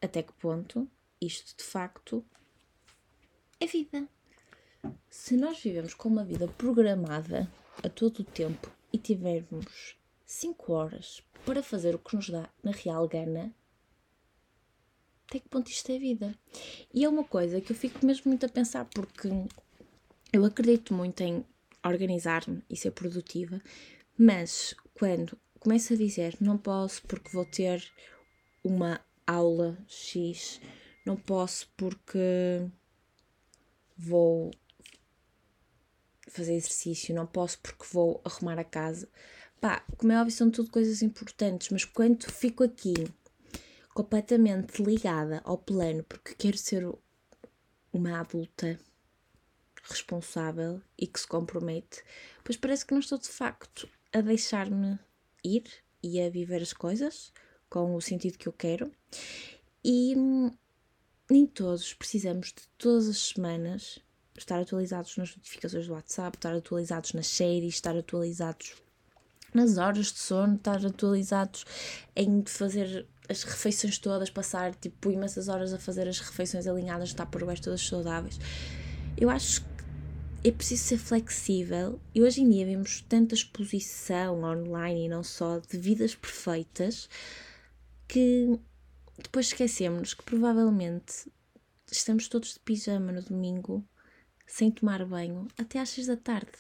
até 0.00 0.23
que 0.23 0.33
ponto 0.35 0.88
isto 1.21 1.57
de 1.57 1.64
facto 1.64 2.25
é 3.59 3.66
vida. 3.66 4.09
Se 5.11 5.37
nós 5.37 5.61
vivemos 5.61 5.92
com 5.92 6.09
uma 6.09 6.25
vida 6.25 6.49
programada 6.49 7.50
a 7.83 7.88
todo 7.88 8.21
o 8.21 8.25
tempo 8.25 8.71
e 8.92 8.99
tivermos 8.99 9.97
5 10.25 10.73
horas 10.73 11.23
para 11.45 11.62
fazer 11.62 11.95
o 11.95 11.99
que 11.99 12.16
nos 12.16 12.30
dá 12.30 12.49
na 12.62 12.71
real 12.71 13.07
gana, 13.07 13.54
até 15.28 15.38
que 15.38 15.49
ponto 15.49 15.71
isto 15.71 15.92
é 15.92 15.99
vida? 15.99 16.35
E 16.92 17.04
é 17.04 17.09
uma 17.09 17.25
coisa 17.25 17.61
que 17.61 17.73
eu 17.73 17.76
fico 17.76 18.04
mesmo 18.04 18.30
muito 18.30 18.47
a 18.47 18.49
pensar, 18.49 18.87
porque 18.87 19.28
eu 20.33 20.45
acredito 20.45 20.95
muito 20.95 21.21
em 21.23 21.45
organizar-me 21.85 22.62
e 22.69 22.76
ser 22.76 22.90
produtiva, 22.92 23.61
mas 24.19 24.75
quando 24.95 25.38
começo 25.59 25.92
a 25.92 25.97
dizer 25.97 26.37
não 26.40 26.57
posso 26.57 27.02
porque 27.02 27.30
vou 27.30 27.45
ter 27.45 27.90
uma 28.64 29.00
aula 29.27 29.79
X, 29.87 30.61
não 31.05 31.17
posso 31.17 31.69
porque 31.77 32.69
vou 33.97 34.50
fazer 36.29 36.55
exercício, 36.55 37.15
não 37.15 37.27
posso 37.27 37.59
porque 37.61 37.85
vou 37.93 38.21
arrumar 38.25 38.59
a 38.59 38.65
casa. 38.65 39.09
Pá, 39.61 39.85
como 39.99 40.12
é 40.12 40.19
óbvio, 40.19 40.35
são 40.35 40.50
tudo 40.50 40.71
coisas 40.71 41.03
importantes, 41.03 41.69
mas 41.71 41.85
quando 41.85 42.31
fico 42.31 42.65
aqui 42.65 42.95
completamente 43.93 44.83
ligada 44.83 45.43
ao 45.45 45.59
plano 45.59 46.03
porque 46.05 46.35
quero 46.35 46.57
ser 46.57 46.89
uma 47.93 48.21
adulta 48.21 48.79
responsável 49.83 50.81
e 50.97 51.07
que 51.07 51.21
se 51.21 51.27
compromete, 51.27 52.03
pois 52.45 52.57
parece 52.57 52.87
que 52.87 52.93
não 52.93 53.00
estou 53.00 53.19
de 53.19 53.29
facto 53.29 53.89
a 54.12 54.21
deixar-me 54.21 54.99
ir 55.45 55.65
e 56.03 56.21
a 56.21 56.31
viver 56.31 56.62
as 56.62 56.73
coisas 56.73 57.33
com 57.71 57.95
o 57.95 58.00
sentido 58.03 58.37
que 58.37 58.49
eu 58.49 58.53
quero. 58.53 58.91
E 59.83 60.15
nem 61.31 61.47
todos 61.47 61.95
precisamos 61.95 62.49
de 62.49 62.69
todas 62.77 63.09
as 63.09 63.19
semanas 63.19 64.00
estar 64.37 64.61
atualizados 64.61 65.17
nas 65.17 65.35
notificações 65.35 65.87
do 65.87 65.93
WhatsApp, 65.93 66.37
estar 66.37 66.55
atualizados 66.55 67.12
nas 67.12 67.29
séries, 67.29 67.75
estar 67.75 67.97
atualizados 67.97 68.75
nas 69.55 69.79
horas 69.79 70.07
de 70.12 70.19
sono, 70.19 70.57
estar 70.57 70.85
atualizados 70.85 71.65
em 72.17 72.45
fazer 72.45 73.07
as 73.29 73.43
refeições 73.45 73.99
todas, 73.99 74.29
passar 74.29 74.75
tipo 74.75 75.11
imensas 75.11 75.49
horas 75.49 75.73
a 75.73 75.79
fazer 75.79 76.09
as 76.09 76.19
refeições 76.19 76.67
alinhadas, 76.67 77.11
estar 77.11 77.27
por 77.27 77.45
baixo 77.45 77.62
todas 77.62 77.81
saudáveis. 77.81 78.39
Eu 79.17 79.31
acho 79.31 79.62
que 79.62 80.49
é 80.49 80.50
preciso 80.50 80.85
ser 80.85 80.99
flexível 80.99 82.00
e 82.15 82.23
hoje 82.23 82.41
em 82.41 82.49
dia 82.49 82.65
vemos 82.65 83.03
tanta 83.03 83.35
exposição 83.35 84.43
online 84.43 85.05
e 85.05 85.09
não 85.09 85.23
só 85.23 85.59
de 85.59 85.77
vidas 85.79 86.15
perfeitas 86.15 87.09
que 88.11 88.59
depois 89.19 89.47
esquecemos 89.47 90.14
que 90.14 90.25
provavelmente 90.25 91.31
estamos 91.88 92.26
todos 92.26 92.55
de 92.55 92.59
pijama 92.61 93.12
no 93.12 93.23
domingo 93.23 93.87
sem 94.45 94.69
tomar 94.69 95.05
banho 95.05 95.47
até 95.57 95.79
às 95.79 95.90
6 95.90 96.09
da 96.09 96.17
tarde 96.17 96.59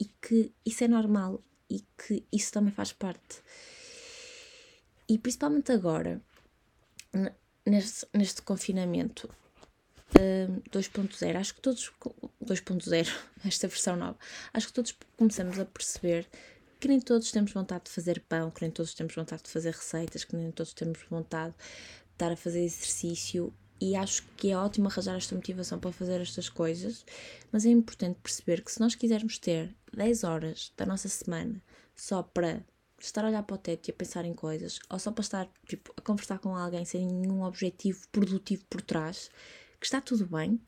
e 0.00 0.06
que 0.20 0.52
isso 0.66 0.82
é 0.82 0.88
normal 0.88 1.40
e 1.70 1.84
que 1.96 2.26
isso 2.32 2.52
também 2.52 2.72
faz 2.72 2.92
parte. 2.92 3.40
E 5.08 5.16
principalmente 5.16 5.70
agora, 5.70 6.20
neste, 7.64 8.08
neste 8.12 8.42
confinamento 8.42 9.32
uh, 10.18 10.50
hum, 10.50 10.60
2.0, 10.72 11.36
acho 11.36 11.54
que 11.54 11.60
todos. 11.60 11.92
2.0, 12.44 13.08
esta 13.46 13.68
versão 13.68 13.94
nova, 13.94 14.18
acho 14.52 14.66
que 14.66 14.72
todos 14.72 14.96
começamos 15.16 15.60
a 15.60 15.64
perceber 15.64 16.26
que 16.84 16.88
nem 16.88 17.00
todos 17.00 17.30
temos 17.30 17.50
vontade 17.50 17.84
de 17.84 17.90
fazer 17.92 18.20
pão, 18.28 18.50
que 18.50 18.60
nem 18.60 18.70
todos 18.70 18.92
temos 18.92 19.14
vontade 19.14 19.42
de 19.42 19.48
fazer 19.48 19.72
receitas, 19.72 20.22
que 20.22 20.36
nem 20.36 20.50
todos 20.50 20.74
temos 20.74 20.98
vontade 21.08 21.54
de 21.54 22.12
estar 22.12 22.30
a 22.30 22.36
fazer 22.36 22.62
exercício. 22.62 23.54
E 23.80 23.96
acho 23.96 24.22
que 24.36 24.50
é 24.50 24.56
ótimo 24.56 24.88
arranjar 24.88 25.16
esta 25.16 25.34
motivação 25.34 25.78
para 25.78 25.90
fazer 25.92 26.20
estas 26.20 26.50
coisas, 26.50 27.06
mas 27.50 27.64
é 27.64 27.70
importante 27.70 28.18
perceber 28.22 28.62
que 28.62 28.70
se 28.70 28.80
nós 28.80 28.94
quisermos 28.94 29.38
ter 29.38 29.74
10 29.94 30.24
horas 30.24 30.74
da 30.76 30.84
nossa 30.84 31.08
semana 31.08 31.62
só 31.96 32.22
para 32.22 32.62
estar 33.00 33.24
a 33.24 33.28
olhar 33.28 33.44
para 33.44 33.54
o 33.54 33.58
teto 33.58 33.88
e 33.88 33.90
a 33.90 33.94
pensar 33.94 34.26
em 34.26 34.34
coisas, 34.34 34.78
ou 34.90 34.98
só 34.98 35.10
para 35.10 35.22
estar 35.22 35.48
tipo, 35.66 35.90
a 35.96 36.02
conversar 36.02 36.38
com 36.38 36.54
alguém 36.54 36.84
sem 36.84 37.06
nenhum 37.06 37.44
objetivo 37.44 38.06
produtivo 38.12 38.62
por 38.68 38.82
trás, 38.82 39.30
que 39.80 39.86
está 39.86 40.02
tudo 40.02 40.26
bem, 40.26 40.60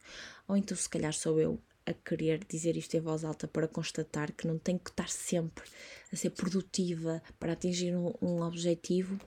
ou 0.48 0.56
então 0.56 0.74
se 0.74 0.88
calhar 0.88 1.12
sou 1.12 1.38
eu 1.38 1.60
a 1.86 1.94
querer 1.94 2.44
dizer 2.44 2.76
isto 2.76 2.94
em 2.96 3.00
voz 3.00 3.24
alta 3.24 3.46
para 3.46 3.68
constatar 3.68 4.32
que 4.32 4.46
não 4.46 4.58
tenho 4.58 4.78
que 4.78 4.90
estar 4.90 5.08
sempre 5.08 5.64
a 6.12 6.16
ser 6.16 6.30
produtiva 6.30 7.22
para 7.38 7.52
atingir 7.52 7.94
um, 7.96 8.12
um 8.20 8.42
objetivo 8.42 9.18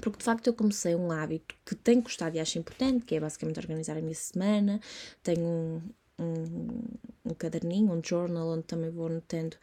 porque 0.00 0.18
de 0.18 0.24
facto 0.24 0.46
eu 0.46 0.54
comecei 0.54 0.94
um 0.94 1.12
hábito 1.12 1.54
que 1.64 1.74
tenho 1.74 2.02
gostado 2.02 2.36
e 2.36 2.40
acho 2.40 2.58
importante, 2.58 3.04
que 3.04 3.14
é 3.14 3.20
basicamente 3.20 3.60
organizar 3.60 3.96
a 3.96 4.00
minha 4.00 4.14
semana. 4.14 4.80
Tenho 5.22 5.40
um, 5.40 5.82
um, 6.18 6.82
um 7.24 7.34
caderninho, 7.34 7.92
um 7.92 8.02
journal, 8.04 8.48
onde 8.48 8.64
também 8.64 8.90
vou 8.90 9.06
anotando 9.06 9.56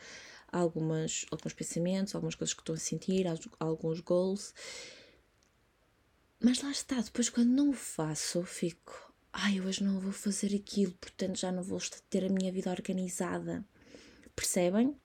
algumas, 0.51 1.25
alguns 1.31 1.53
pensamentos, 1.53 2.15
algumas 2.15 2.35
coisas 2.35 2.53
que 2.53 2.61
estou 2.61 2.75
a 2.75 2.77
sentir, 2.77 3.25
alguns 3.59 3.99
goals. 3.99 4.53
Mas 6.39 6.61
lá 6.61 6.71
está, 6.71 6.99
depois 6.99 7.29
quando 7.29 7.49
não 7.49 7.69
o 7.69 7.73
faço, 7.73 8.41
fico, 8.43 9.10
ai, 9.33 9.61
hoje 9.61 9.83
não 9.83 9.99
vou 9.99 10.11
fazer 10.11 10.55
aquilo, 10.55 10.91
portanto 10.93 11.39
já 11.39 11.51
não 11.51 11.63
vou 11.63 11.79
ter 12.09 12.25
a 12.25 12.29
minha 12.29 12.51
vida 12.51 12.69
organizada. 12.69 13.63
Percebem? 14.35 14.95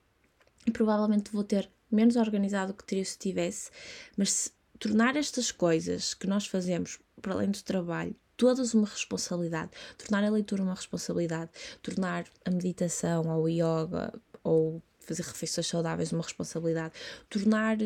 E 0.65 0.71
provavelmente 0.71 1.31
vou 1.31 1.43
ter 1.43 1.69
menos 1.91 2.15
organizado 2.15 2.73
do 2.73 2.77
que 2.77 2.83
teria 2.83 3.05
se 3.05 3.17
tivesse, 3.17 3.71
mas 4.17 4.31
se 4.31 4.51
tornar 4.77 5.15
estas 5.15 5.51
coisas 5.51 6.13
que 6.13 6.27
nós 6.27 6.45
fazemos 6.45 6.99
para 7.21 7.33
além 7.33 7.51
do 7.51 7.61
trabalho 7.63 8.15
todas 8.35 8.73
uma 8.73 8.85
responsabilidade, 8.85 9.71
tornar 9.97 10.23
a 10.23 10.29
leitura 10.29 10.61
uma 10.61 10.75
responsabilidade, 10.75 11.49
tornar 11.81 12.25
a 12.45 12.51
meditação 12.51 13.27
ou 13.27 13.49
yoga 13.49 14.13
ou 14.43 14.81
fazer 14.99 15.23
refeições 15.23 15.67
saudáveis 15.67 16.11
uma 16.11 16.21
responsabilidade, 16.21 16.93
tornar 17.29 17.77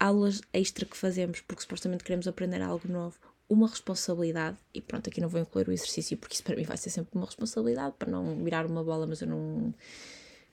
aulas 0.00 0.40
extra 0.52 0.84
que 0.84 0.96
fazemos 0.96 1.40
porque 1.42 1.62
supostamente 1.62 2.02
queremos 2.02 2.26
aprender 2.26 2.60
algo 2.60 2.88
novo 2.88 3.18
uma 3.48 3.68
responsabilidade, 3.68 4.56
e 4.72 4.80
pronto, 4.80 5.08
aqui 5.08 5.20
não 5.20 5.28
vou 5.28 5.40
incluir 5.40 5.68
o 5.68 5.72
exercício 5.72 6.16
porque 6.16 6.34
isso 6.34 6.42
para 6.42 6.56
mim 6.56 6.64
vai 6.64 6.76
ser 6.76 6.90
sempre 6.90 7.10
uma 7.14 7.26
responsabilidade 7.26 7.94
para 7.98 8.10
não 8.10 8.42
virar 8.42 8.66
uma 8.66 8.82
bola, 8.82 9.06
mas 9.06 9.20
eu 9.20 9.28
não, 9.28 9.74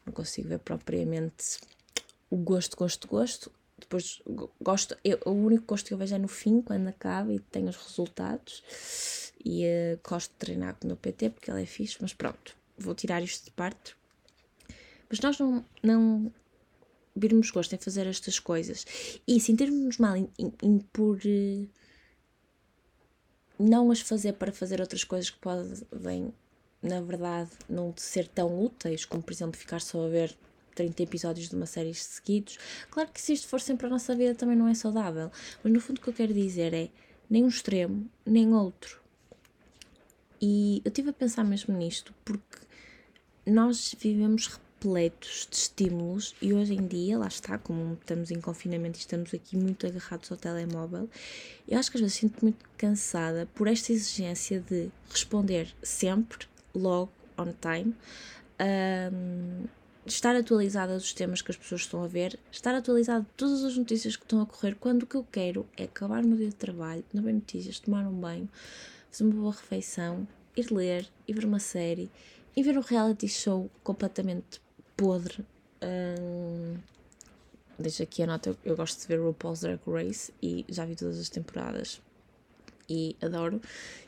não 0.06 0.14
consigo 0.14 0.50
ver 0.50 0.60
propriamente 0.60 1.60
o 2.30 2.38
gosto, 2.38 2.76
gosto, 2.76 3.08
gosto 3.08 3.52
depois 3.82 4.22
gosto, 4.62 4.96
eu, 5.04 5.20
o 5.26 5.32
único 5.32 5.66
gosto 5.66 5.88
que 5.88 5.94
eu 5.94 5.98
vejo 5.98 6.16
é 6.16 6.18
no 6.18 6.28
fim, 6.28 6.62
quando 6.62 6.88
acaba 6.88 7.34
e 7.34 7.40
tenho 7.40 7.70
os 7.70 7.76
resultados. 7.76 8.64
E 9.44 9.66
uh, 9.66 10.00
gosto 10.08 10.32
de 10.32 10.38
treinar 10.38 10.76
com 10.76 10.86
o 10.86 10.88
meu 10.88 10.98
PT 10.98 11.32
porque 11.32 11.50
ele 11.50 11.64
é 11.64 11.66
fixe, 11.66 11.98
mas 12.00 12.14
pronto, 12.14 12.56
vou 12.78 12.94
tirar 12.94 13.22
isto 13.24 13.46
de 13.46 13.52
parte. 13.52 13.96
Mas 15.10 15.20
nós 15.20 15.38
não, 15.40 15.66
não 15.82 16.32
virmos 17.16 17.50
gosto 17.50 17.74
em 17.74 17.78
fazer 17.78 18.08
estas 18.08 18.40
coisas 18.40 18.86
e 19.28 19.40
sentirmos 19.40 19.98
mal 19.98 20.16
em, 20.16 20.30
em, 20.38 20.54
em 20.62 20.78
por 20.78 21.18
uh, 21.18 21.70
não 23.62 23.92
as 23.92 24.02
fazer 24.02 24.34
para 24.34 24.52
fazer 24.52 24.82
outras 24.82 25.04
coisas 25.04 25.30
que 25.30 25.38
podem, 25.40 26.34
na 26.82 27.02
verdade, 27.02 27.52
não 27.70 27.94
ser 27.96 28.28
tão 28.28 28.64
úteis, 28.64 29.06
como 29.06 29.22
por 29.22 29.32
exemplo 29.32 29.60
ficar 29.60 29.82
só 29.82 30.06
a 30.06 30.10
ver 30.10 30.36
30 30.76 31.04
episódios 31.04 31.50
de 31.50 31.56
uma 31.56 31.66
série 31.66 31.94
seguidos. 31.94 32.58
Claro 32.90 33.10
que 33.12 33.22
se 33.22 33.34
isto 33.34 33.48
for 33.48 33.62
sempre 33.62 33.88
a 33.88 33.90
nossa 33.90 34.16
vida 34.16 34.36
também 34.36 34.56
não 34.56 34.68
é 34.68 34.74
saudável, 34.74 35.32
mas 35.64 35.74
no 35.74 35.80
fundo 35.80 36.00
o 36.00 36.02
que 36.02 36.10
eu 36.10 36.14
quero 36.14 36.34
dizer 36.34 36.74
é 36.74 36.90
nem 37.30 37.44
um 37.44 37.48
extremo, 37.48 38.10
nem 38.26 38.54
outro. 38.54 39.00
E 40.42 40.82
eu 40.84 40.90
estive 40.90 41.12
a 41.12 41.14
pensar 41.14 41.44
mesmo 41.44 41.76
nisto 41.78 42.14
porque 42.26 42.58
nós 43.46 43.96
vivemos 44.00 44.60
repletos 44.82 45.48
de 45.50 45.56
estímulos 45.58 46.34
e 46.42 46.54
hoje 46.54 46.74
em 46.74 46.88
dia, 46.88 47.18
lá 47.18 47.28
está, 47.28 47.58
como 47.60 47.94
estamos 47.94 48.32
em 48.32 48.42
confinamento 48.42 48.98
e 48.98 49.02
estamos 49.02 49.32
aqui 49.32 49.56
muito 49.56 49.86
agarrados 49.86 50.32
ao 50.32 50.38
telemóvel, 50.38 51.08
eu 51.68 51.78
acho 51.78 51.92
que 51.92 51.98
às 51.98 52.02
vezes 52.02 52.18
sinto 52.18 52.42
muito 52.42 52.68
cansada 52.78 53.48
por 53.54 53.68
esta 53.68 53.94
exigência 53.94 54.60
de 54.60 54.90
responder 55.08 55.72
sempre, 55.84 56.48
logo, 56.74 57.12
on 57.38 57.54
time, 57.62 57.96
um, 59.14 59.66
estar 60.04 60.36
atualizada 60.36 60.98
dos 60.98 61.14
temas 61.14 61.44
que 61.44 61.52
as 61.52 61.58
pessoas 61.58 61.82
estão 61.82 62.04
a 62.04 62.08
ver, 62.08 62.40
estar 62.52 62.74
atualizada 62.74 63.22
de 63.22 63.30
todas 63.38 63.64
as 63.64 63.78
notícias 63.78 64.16
que 64.16 64.24
estão 64.24 64.42
a 64.42 64.48
correr, 64.48 64.76
quando 64.76 65.04
o 65.04 65.06
que 65.06 65.16
eu 65.16 65.26
quero 65.32 65.68
é 65.78 65.84
acabar 65.84 66.24
o 66.24 66.28
meu 66.28 66.38
dia 66.38 66.50
de 66.50 66.56
trabalho, 66.56 67.04
não 67.14 67.22
ver 67.22 67.34
notícias, 67.34 67.80
tomar 67.80 68.08
um 68.08 68.20
banho, 68.20 68.50
fazer 69.12 69.26
uma 69.26 69.36
boa 69.36 69.52
refeição, 69.52 70.28
ir 70.58 70.72
ler, 70.72 71.08
ir 71.28 71.34
ver 71.34 71.46
uma 71.46 71.60
série, 71.60 72.10
e 72.56 72.64
ver 72.64 72.78
um 72.78 72.82
reality 72.82 73.28
show 73.28 73.70
completamente 73.84 74.60
podre. 74.96 75.46
Um, 75.82 76.78
aqui 78.02 78.22
a 78.22 78.28
nota, 78.28 78.56
eu 78.64 78.76
gosto 78.76 79.02
de 79.02 79.08
ver 79.08 79.20
RuPaul's 79.20 79.62
Drag 79.62 79.80
Race 79.88 80.32
e 80.42 80.66
já 80.70 80.86
vi 80.86 80.96
todas 80.96 81.20
as 81.20 81.30
temporadas 81.30 82.02
e 82.88 83.16
adoro. 83.22 83.62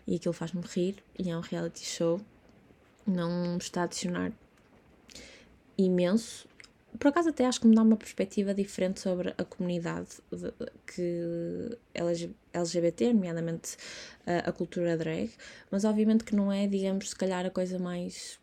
E 0.06 0.16
aquilo 0.16 0.34
faz-me 0.34 0.62
rir 0.62 1.04
e 1.18 1.30
é 1.30 1.38
um 1.38 1.42
reality 1.42 1.84
show. 1.86 2.22
Não 3.06 3.58
está 3.58 3.82
a 3.82 3.84
adicionar 3.86 4.32
imenso. 5.78 6.48
Por 7.00 7.08
acaso 7.08 7.30
até 7.30 7.46
acho 7.46 7.60
que 7.60 7.68
me 7.68 7.76
dá 7.76 7.82
uma 7.82 7.98
perspectiva 7.98 8.54
diferente 8.54 9.00
sobre 9.00 9.34
a 9.36 9.44
comunidade 9.44 10.10
que 10.86 11.76
LGBT, 12.54 13.14
nomeadamente 13.14 13.76
a, 14.28 14.50
a 14.50 14.52
cultura 14.52 14.96
drag, 14.96 15.32
mas 15.72 15.86
obviamente 15.86 16.24
que 16.24 16.36
não 16.36 16.52
é, 16.52 16.68
digamos, 16.68 17.10
se 17.10 17.16
calhar 17.16 17.46
a 17.46 17.50
coisa 17.50 17.80
mais 17.80 18.40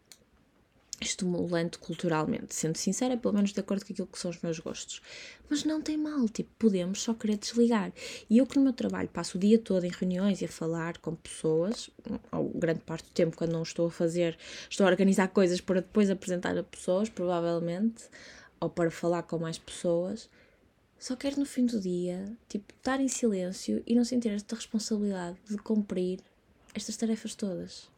estimulante 1.00 1.78
culturalmente, 1.78 2.54
sendo 2.54 2.76
sincera, 2.76 3.16
pelo 3.16 3.35
menos 3.35 3.52
de 3.52 3.61
acordo 3.61 3.85
com 3.85 3.92
aquilo 3.92 4.07
que 4.07 4.19
são 4.19 4.30
os 4.30 4.40
meus 4.42 4.59
gostos. 4.59 5.00
Mas 5.49 5.64
não 5.64 5.80
tem 5.80 5.97
mal, 5.97 6.28
tipo, 6.28 6.50
podemos 6.59 7.02
só 7.02 7.14
querer 7.14 7.38
desligar. 7.38 7.92
E 8.28 8.38
eu 8.38 8.47
que 8.47 8.57
no 8.57 8.64
meu 8.64 8.73
trabalho 8.73 9.09
passo 9.09 9.38
o 9.38 9.40
dia 9.40 9.59
todo 9.59 9.85
em 9.85 9.90
reuniões 9.90 10.42
e 10.42 10.45
a 10.45 10.49
falar 10.49 10.99
com 10.99 11.14
pessoas, 11.14 11.90
ou 12.30 12.50
grande 12.50 12.80
parte 12.80 13.04
do 13.04 13.12
tempo 13.12 13.37
quando 13.37 13.52
não 13.52 13.62
estou 13.62 13.87
a 13.87 13.90
fazer, 13.90 14.37
estou 14.69 14.87
a 14.87 14.90
organizar 14.90 15.28
coisas 15.28 15.61
para 15.61 15.80
depois 15.80 16.11
apresentar 16.11 16.57
a 16.57 16.62
pessoas, 16.62 17.09
provavelmente, 17.09 18.04
ou 18.61 18.69
para 18.69 18.90
falar 18.90 19.23
com 19.23 19.38
mais 19.38 19.59
pessoas, 19.59 20.28
só 20.99 21.16
quero 21.16 21.40
no 21.40 21.47
fim 21.47 21.64
do 21.64 21.80
dia, 21.80 22.30
tipo, 22.47 22.75
estar 22.75 23.00
em 23.00 23.09
silêncio 23.09 23.83
e 23.87 23.95
não 23.95 24.04
sentir 24.04 24.28
esta 24.28 24.54
responsabilidade 24.54 25.38
de 25.49 25.57
cumprir 25.57 26.21
estas 26.75 26.95
tarefas 26.95 27.35
todas. 27.35 27.88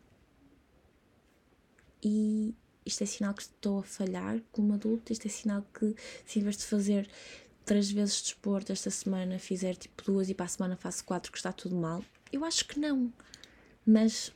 E 2.01 2.55
isto 2.85 3.03
é 3.03 3.07
sinal 3.07 3.35
que 3.35 3.43
estou 3.43 3.81
a 3.81 3.83
falhar 3.83 4.41
como 4.51 4.75
adulto, 4.75 5.12
isto 5.12 5.27
é 5.27 5.31
sinal 5.31 5.65
que 5.75 5.95
se 6.27 6.41
em 6.41 6.43
vez 6.43 6.57
de 6.57 6.65
fazer 6.65 7.09
três 7.65 7.91
vezes 7.91 8.17
de 8.17 8.23
desporto 8.25 8.73
esta 8.73 8.91
semana 8.91 9.39
fizer 9.39 9.77
tipo 9.77 10.03
duas 10.05 10.29
e 10.29 10.35
para 10.35 10.47
a 10.47 10.49
semana 10.49 10.77
faço 10.77 11.05
quatro 11.05 11.31
que 11.31 11.39
está 11.39 11.53
tudo 11.53 11.77
mal. 11.77 12.05
Eu 12.33 12.45
acho 12.45 12.67
que 12.67 12.79
não. 12.79 13.12
Mas 13.87 14.33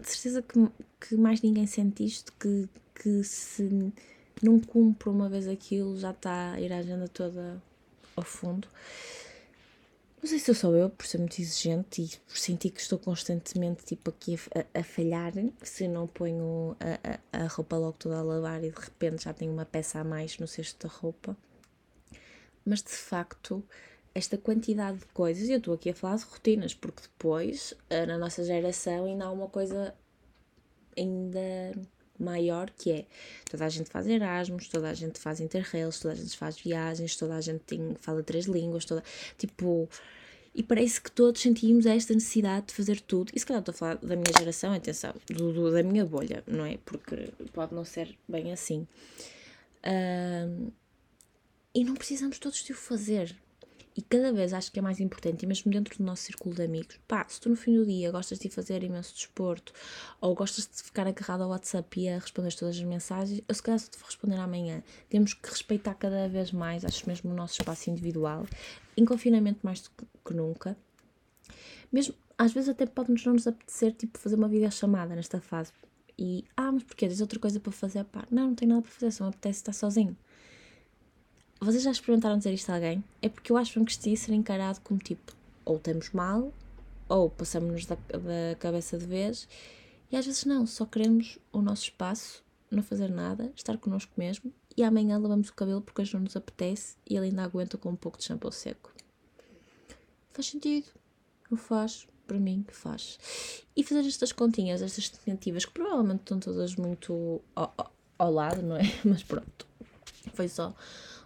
de 0.00 0.08
certeza 0.08 0.42
que, 0.42 0.68
que 1.00 1.16
mais 1.16 1.40
ninguém 1.40 1.66
sente 1.66 2.04
isto, 2.04 2.32
que, 2.38 2.68
que 2.94 3.22
se 3.24 3.92
não 4.42 4.60
cumpre 4.60 5.08
uma 5.08 5.28
vez 5.28 5.46
aquilo 5.48 5.98
já 5.98 6.10
está 6.10 6.52
a 6.52 6.60
ir 6.60 6.72
a 6.72 6.78
agenda 6.78 7.08
toda 7.08 7.62
ao 8.16 8.24
fundo. 8.24 8.68
Não 10.24 10.28
sei 10.30 10.38
se 10.38 10.50
eu 10.50 10.54
sou 10.54 10.74
eu, 10.74 10.88
por 10.88 11.04
ser 11.04 11.18
muito 11.18 11.38
exigente 11.38 12.00
e 12.00 12.08
por 12.26 12.38
sentir 12.38 12.70
que 12.70 12.80
estou 12.80 12.98
constantemente 12.98 13.84
tipo 13.84 14.08
aqui 14.08 14.38
a, 14.54 14.80
a 14.80 14.82
falhar, 14.82 15.34
se 15.62 15.86
não 15.86 16.06
ponho 16.06 16.74
a, 16.80 17.40
a, 17.40 17.44
a, 17.44 17.46
roupa 17.46 17.76
logo 17.76 17.98
toda 17.98 18.16
a 18.16 18.22
lavar 18.22 18.64
e 18.64 18.70
de 18.70 18.80
repente 18.80 19.24
já 19.24 19.34
tenho 19.34 19.52
uma 19.52 19.66
peça 19.66 20.00
a 20.00 20.04
mais 20.04 20.38
no 20.38 20.48
cesto 20.48 20.88
da 20.88 20.94
roupa. 20.94 21.36
Mas 22.64 22.82
de 22.82 22.88
facto, 22.88 23.62
esta 24.14 24.38
quantidade 24.38 25.00
de 25.00 25.06
coisas, 25.08 25.46
e 25.46 25.52
eu 25.52 25.58
estou 25.58 25.74
aqui 25.74 25.90
a 25.90 25.94
falar 25.94 26.16
de 26.16 26.24
rotinas, 26.24 26.72
porque 26.72 27.02
depois, 27.02 27.74
eh, 27.90 28.06
na 28.06 28.16
nossa 28.16 28.42
geração, 28.42 29.04
ainda 29.04 29.26
há 29.26 29.30
uma 29.30 29.48
coisa 29.48 29.94
ainda 30.96 31.74
maior 32.24 32.70
que 32.70 32.90
é 32.90 33.04
toda 33.50 33.64
a 33.64 33.68
gente 33.68 33.90
faz 33.90 34.06
Erasmus, 34.06 34.68
toda 34.68 34.88
a 34.88 34.94
gente 34.94 35.20
faz 35.20 35.40
Interrails, 35.40 36.00
toda 36.00 36.14
a 36.14 36.16
gente 36.16 36.36
faz 36.36 36.58
viagens, 36.58 37.16
toda 37.16 37.34
a 37.36 37.40
gente 37.40 37.60
tem, 37.60 37.94
fala 38.00 38.22
três 38.22 38.46
línguas, 38.46 38.84
toda, 38.84 39.04
tipo, 39.38 39.88
e 40.54 40.62
parece 40.62 41.00
que 41.00 41.10
todos 41.10 41.42
sentimos 41.42 41.84
esta 41.84 42.14
necessidade 42.14 42.68
de 42.68 42.74
fazer 42.74 43.00
tudo. 43.00 43.32
E 43.34 43.40
se 43.40 43.44
calhar 43.44 43.60
estou 43.60 43.72
a 43.72 43.76
falar 43.76 43.96
da 43.96 44.14
minha 44.14 44.32
geração, 44.38 44.72
atenção, 44.72 45.12
do, 45.28 45.52
do 45.52 45.72
da 45.72 45.82
minha 45.82 46.06
bolha, 46.06 46.44
não 46.46 46.64
é? 46.64 46.78
Porque 46.84 47.32
pode 47.52 47.74
não 47.74 47.84
ser 47.84 48.16
bem 48.28 48.52
assim. 48.52 48.86
Um, 49.84 50.70
e 51.74 51.82
não 51.82 51.94
precisamos 51.94 52.38
todos 52.38 52.62
de 52.62 52.72
o 52.72 52.76
fazer. 52.76 53.36
E 53.96 54.02
cada 54.02 54.32
vez 54.32 54.52
acho 54.52 54.72
que 54.72 54.80
é 54.80 54.82
mais 54.82 54.98
importante, 54.98 55.44
e 55.44 55.46
mesmo 55.46 55.70
dentro 55.70 55.96
do 55.96 56.04
nosso 56.04 56.24
círculo 56.24 56.52
de 56.52 56.62
amigos, 56.62 56.98
pá, 57.06 57.24
se 57.28 57.40
tu 57.40 57.48
no 57.48 57.54
fim 57.54 57.76
do 57.76 57.86
dia 57.86 58.10
gostas 58.10 58.40
de 58.40 58.48
fazer 58.48 58.82
imenso 58.82 59.14
desporto 59.14 59.72
ou 60.20 60.34
gostas 60.34 60.66
de 60.66 60.82
ficar 60.82 61.06
agarrado 61.06 61.42
ao 61.42 61.50
WhatsApp 61.50 62.00
e 62.00 62.08
a 62.08 62.18
responder 62.18 62.52
todas 62.54 62.76
as 62.76 62.82
mensagens, 62.82 63.40
eu 63.46 63.54
se 63.54 63.62
calhar 63.62 63.78
só 63.78 63.88
te 63.88 63.96
vou 63.96 64.06
responder 64.06 64.36
amanhã. 64.36 64.82
Temos 65.08 65.32
que 65.32 65.48
respeitar 65.48 65.94
cada 65.94 66.28
vez 66.28 66.50
mais, 66.50 66.84
acho 66.84 67.06
mesmo, 67.06 67.30
o 67.30 67.34
nosso 67.34 67.60
espaço 67.60 67.88
individual, 67.88 68.46
em 68.96 69.04
confinamento 69.04 69.60
mais 69.62 69.82
do 69.82 69.90
que 70.24 70.34
nunca. 70.34 70.76
Mesmo, 71.92 72.14
às 72.36 72.52
vezes 72.52 72.70
até 72.70 72.86
pode-nos 72.86 73.24
não 73.24 73.34
nos 73.34 73.46
apetecer, 73.46 73.92
tipo, 73.92 74.18
fazer 74.18 74.34
uma 74.34 74.48
videochamada 74.48 75.14
nesta 75.14 75.40
fase. 75.40 75.72
E, 76.18 76.44
ah, 76.56 76.72
mas 76.72 76.82
porquê? 76.82 77.06
Tens 77.06 77.20
outra 77.20 77.38
coisa 77.38 77.60
para 77.60 77.72
fazer? 77.72 78.02
Pá, 78.04 78.26
não, 78.28 78.48
não 78.48 78.54
tenho 78.56 78.70
nada 78.70 78.82
para 78.82 78.90
fazer, 78.90 79.12
só 79.12 79.24
me 79.24 79.30
apetece 79.30 79.60
estar 79.60 79.72
sozinho 79.72 80.16
vocês 81.64 81.82
já 81.82 81.90
experimentaram 81.90 82.36
dizer 82.36 82.52
isto 82.52 82.70
a 82.70 82.74
alguém? 82.74 83.02
É 83.22 83.28
porque 83.28 83.50
eu 83.50 83.56
acho 83.56 83.82
que 83.84 83.90
isto 83.90 84.06
ia 84.06 84.16
ser 84.16 84.32
encarado 84.32 84.80
como 84.82 85.00
tipo, 85.00 85.32
ou 85.64 85.76
estamos 85.76 86.10
mal, 86.10 86.52
ou 87.08 87.30
passamos-nos 87.30 87.86
da, 87.86 87.94
da 87.94 88.56
cabeça 88.58 88.98
de 88.98 89.06
vez, 89.06 89.48
e 90.10 90.16
às 90.16 90.26
vezes 90.26 90.44
não, 90.44 90.66
só 90.66 90.84
queremos 90.84 91.38
o 91.52 91.62
nosso 91.62 91.84
espaço, 91.84 92.42
não 92.70 92.82
fazer 92.82 93.10
nada, 93.10 93.52
estar 93.56 93.78
connosco 93.78 94.12
mesmo, 94.16 94.52
e 94.76 94.82
amanhã 94.82 95.18
lavamos 95.18 95.48
o 95.48 95.54
cabelo 95.54 95.80
porque 95.80 96.02
hoje 96.02 96.14
não 96.14 96.22
nos 96.22 96.36
apetece 96.36 96.96
e 97.08 97.16
ele 97.16 97.26
ainda 97.26 97.44
aguenta 97.44 97.78
com 97.78 97.90
um 97.90 97.96
pouco 97.96 98.18
de 98.18 98.24
shampoo 98.24 98.50
seco. 98.50 98.92
Faz 100.32 100.48
sentido? 100.48 100.86
Não 101.50 101.56
faz? 101.56 102.06
Para 102.26 102.38
mim, 102.38 102.64
que 102.66 102.74
faz. 102.74 103.18
E 103.76 103.84
fazer 103.84 104.06
estas 104.06 104.32
continhas, 104.32 104.82
estas 104.82 105.04
estimativas, 105.04 105.64
que 105.64 105.72
provavelmente 105.72 106.20
estão 106.20 106.40
todas 106.40 106.74
muito 106.74 107.40
ao, 107.54 107.72
ao, 107.76 107.92
ao 108.18 108.32
lado, 108.32 108.62
não 108.62 108.76
é? 108.76 108.82
Mas 109.04 109.22
pronto, 109.22 109.66
foi 110.32 110.48
só 110.48 110.74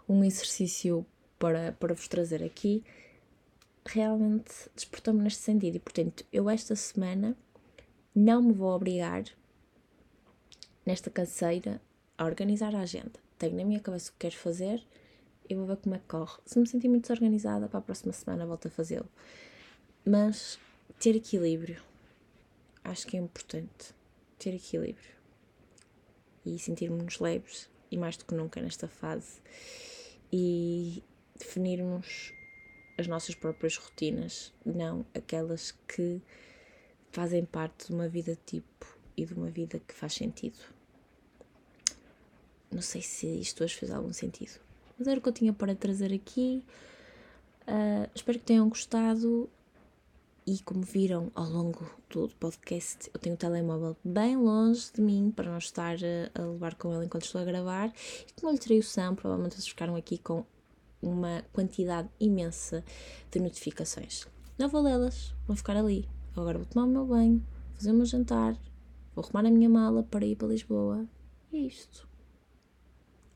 um 0.09 0.25
exercício 0.25 1.05
para, 1.39 1.73
para 1.73 1.95
vos 1.95 2.09
trazer 2.09 2.43
aqui, 2.43 2.83
realmente 3.85 4.53
despertou-me 4.75 5.23
neste 5.23 5.43
sentido. 5.43 5.77
E 5.77 5.81
portanto, 5.81 6.25
eu 6.33 6.49
esta 6.49 6.75
semana 6.75 7.37
não 8.15 8.43
me 8.43 8.53
vou 8.53 8.75
obrigar, 8.75 9.25
nesta 10.85 11.11
canseira, 11.11 11.81
a 12.17 12.25
organizar 12.25 12.75
a 12.75 12.81
agenda. 12.81 13.21
Tenho 13.39 13.57
na 13.57 13.65
minha 13.65 13.81
cabeça 13.81 14.11
o 14.11 14.13
que 14.15 14.21
quero 14.21 14.37
fazer 14.37 14.83
e 15.49 15.55
vou 15.55 15.67
ver 15.67 15.77
como 15.77 15.95
é 15.95 15.99
que 15.99 16.07
corre. 16.07 16.41
Se 16.45 16.59
me 16.59 16.67
sentir 16.67 16.89
muito 16.89 17.03
desorganizada, 17.03 17.69
para 17.69 17.79
a 17.79 17.83
próxima 17.83 18.13
semana 18.13 18.47
volto 18.47 18.69
a 18.69 18.71
fazê-lo. 18.71 19.09
Mas 20.05 20.59
ter 20.99 21.15
equilíbrio, 21.15 21.83
acho 22.83 23.07
que 23.07 23.17
é 23.17 23.21
importante. 23.21 23.95
Ter 24.39 24.55
equilíbrio 24.55 25.19
e 26.45 26.59
sentirmos 26.59 27.19
leves 27.19 27.69
e 27.91 27.97
mais 27.97 28.17
do 28.17 28.25
que 28.25 28.35
nunca 28.35 28.61
nesta 28.61 28.89
fase 28.89 29.41
e 30.33 31.03
definirmos 31.39 32.33
as 32.97 33.07
nossas 33.07 33.35
próprias 33.35 33.77
rotinas, 33.77 34.53
não 34.65 35.07
aquelas 35.15 35.73
que 35.87 36.21
fazem 37.11 37.45
parte 37.45 37.89
de 37.89 37.95
uma 37.95 38.09
vida 38.09 38.37
tipo 38.45 38.87
e 39.17 39.25
de 39.25 39.35
uma 39.35 39.51
vida 39.51 39.81
que 39.81 39.95
faz 39.95 40.15
sentido. 40.15 40.59
Não 42.71 42.83
sei 42.83 43.01
se 43.01 43.27
isto 43.27 43.65
hoje 43.65 43.77
fez 43.77 43.91
algum 43.91 44.13
sentido, 44.13 44.61
mas 44.99 45.07
era 45.07 45.19
o 45.19 45.23
que 45.23 45.29
eu 45.29 45.33
tinha 45.33 45.53
para 45.53 45.75
trazer 45.75 46.13
aqui. 46.13 46.63
Uh, 47.63 48.11
espero 48.15 48.39
que 48.39 48.45
tenham 48.45 48.69
gostado. 48.69 49.49
E 50.51 50.63
como 50.63 50.81
viram 50.81 51.31
ao 51.35 51.45
longo 51.45 51.85
do 52.09 52.27
podcast, 52.41 53.11
eu 53.13 53.21
tenho 53.21 53.35
o 53.35 53.39
telemóvel 53.39 53.95
bem 54.03 54.35
longe 54.35 54.91
de 54.95 55.03
mim 55.03 55.31
para 55.31 55.51
não 55.51 55.59
estar 55.59 55.97
a, 55.97 56.41
a 56.41 56.47
levar 56.47 56.75
com 56.77 56.91
ele 56.95 57.05
enquanto 57.05 57.27
estou 57.27 57.43
a 57.43 57.45
gravar. 57.45 57.93
E 58.27 58.33
como 58.41 58.51
lhe 58.51 58.59
tirei 58.59 58.79
o 58.79 58.83
som, 58.83 59.15
provavelmente 59.15 59.57
vocês 59.57 59.69
ficaram 59.69 59.95
aqui 59.95 60.17
com 60.17 60.47
uma 61.03 61.45
quantidade 61.53 62.09
imensa 62.19 62.83
de 63.31 63.41
notificações. 63.41 64.27
Não 64.57 64.71
vou 64.71 64.81
lê-las, 64.81 65.35
vou 65.47 65.55
ficar 65.55 65.77
ali. 65.77 66.09
Eu 66.35 66.41
agora 66.41 66.57
vou 66.57 66.67
tomar 66.67 66.87
o 66.87 66.91
meu 66.91 67.05
banho, 67.05 67.47
fazer 67.75 67.91
o 67.91 67.95
meu 67.95 68.07
jantar, 68.07 68.55
vou 69.15 69.23
arrumar 69.23 69.47
a 69.47 69.53
minha 69.53 69.69
mala 69.69 70.03
para 70.03 70.25
ir 70.25 70.37
para 70.37 70.49
Lisboa. 70.49 71.07
E 71.53 71.59
é 71.59 71.61
isto. 71.61 72.09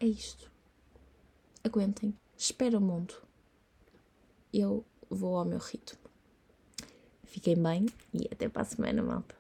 É 0.01 0.07
isto. 0.07 0.51
Aguentem. 1.62 2.14
Espera 2.38 2.79
o 2.79 2.81
mundo. 2.81 3.12
Eu 4.51 4.83
vou 5.11 5.37
ao 5.37 5.44
meu 5.44 5.59
ritmo. 5.59 6.02
Fiquem 7.33 7.57
bem 7.57 7.87
e 8.12 8.29
até 8.31 8.47
para 8.47 8.61
a 8.61 8.64
semana, 8.66 9.03
malta. 9.03 9.35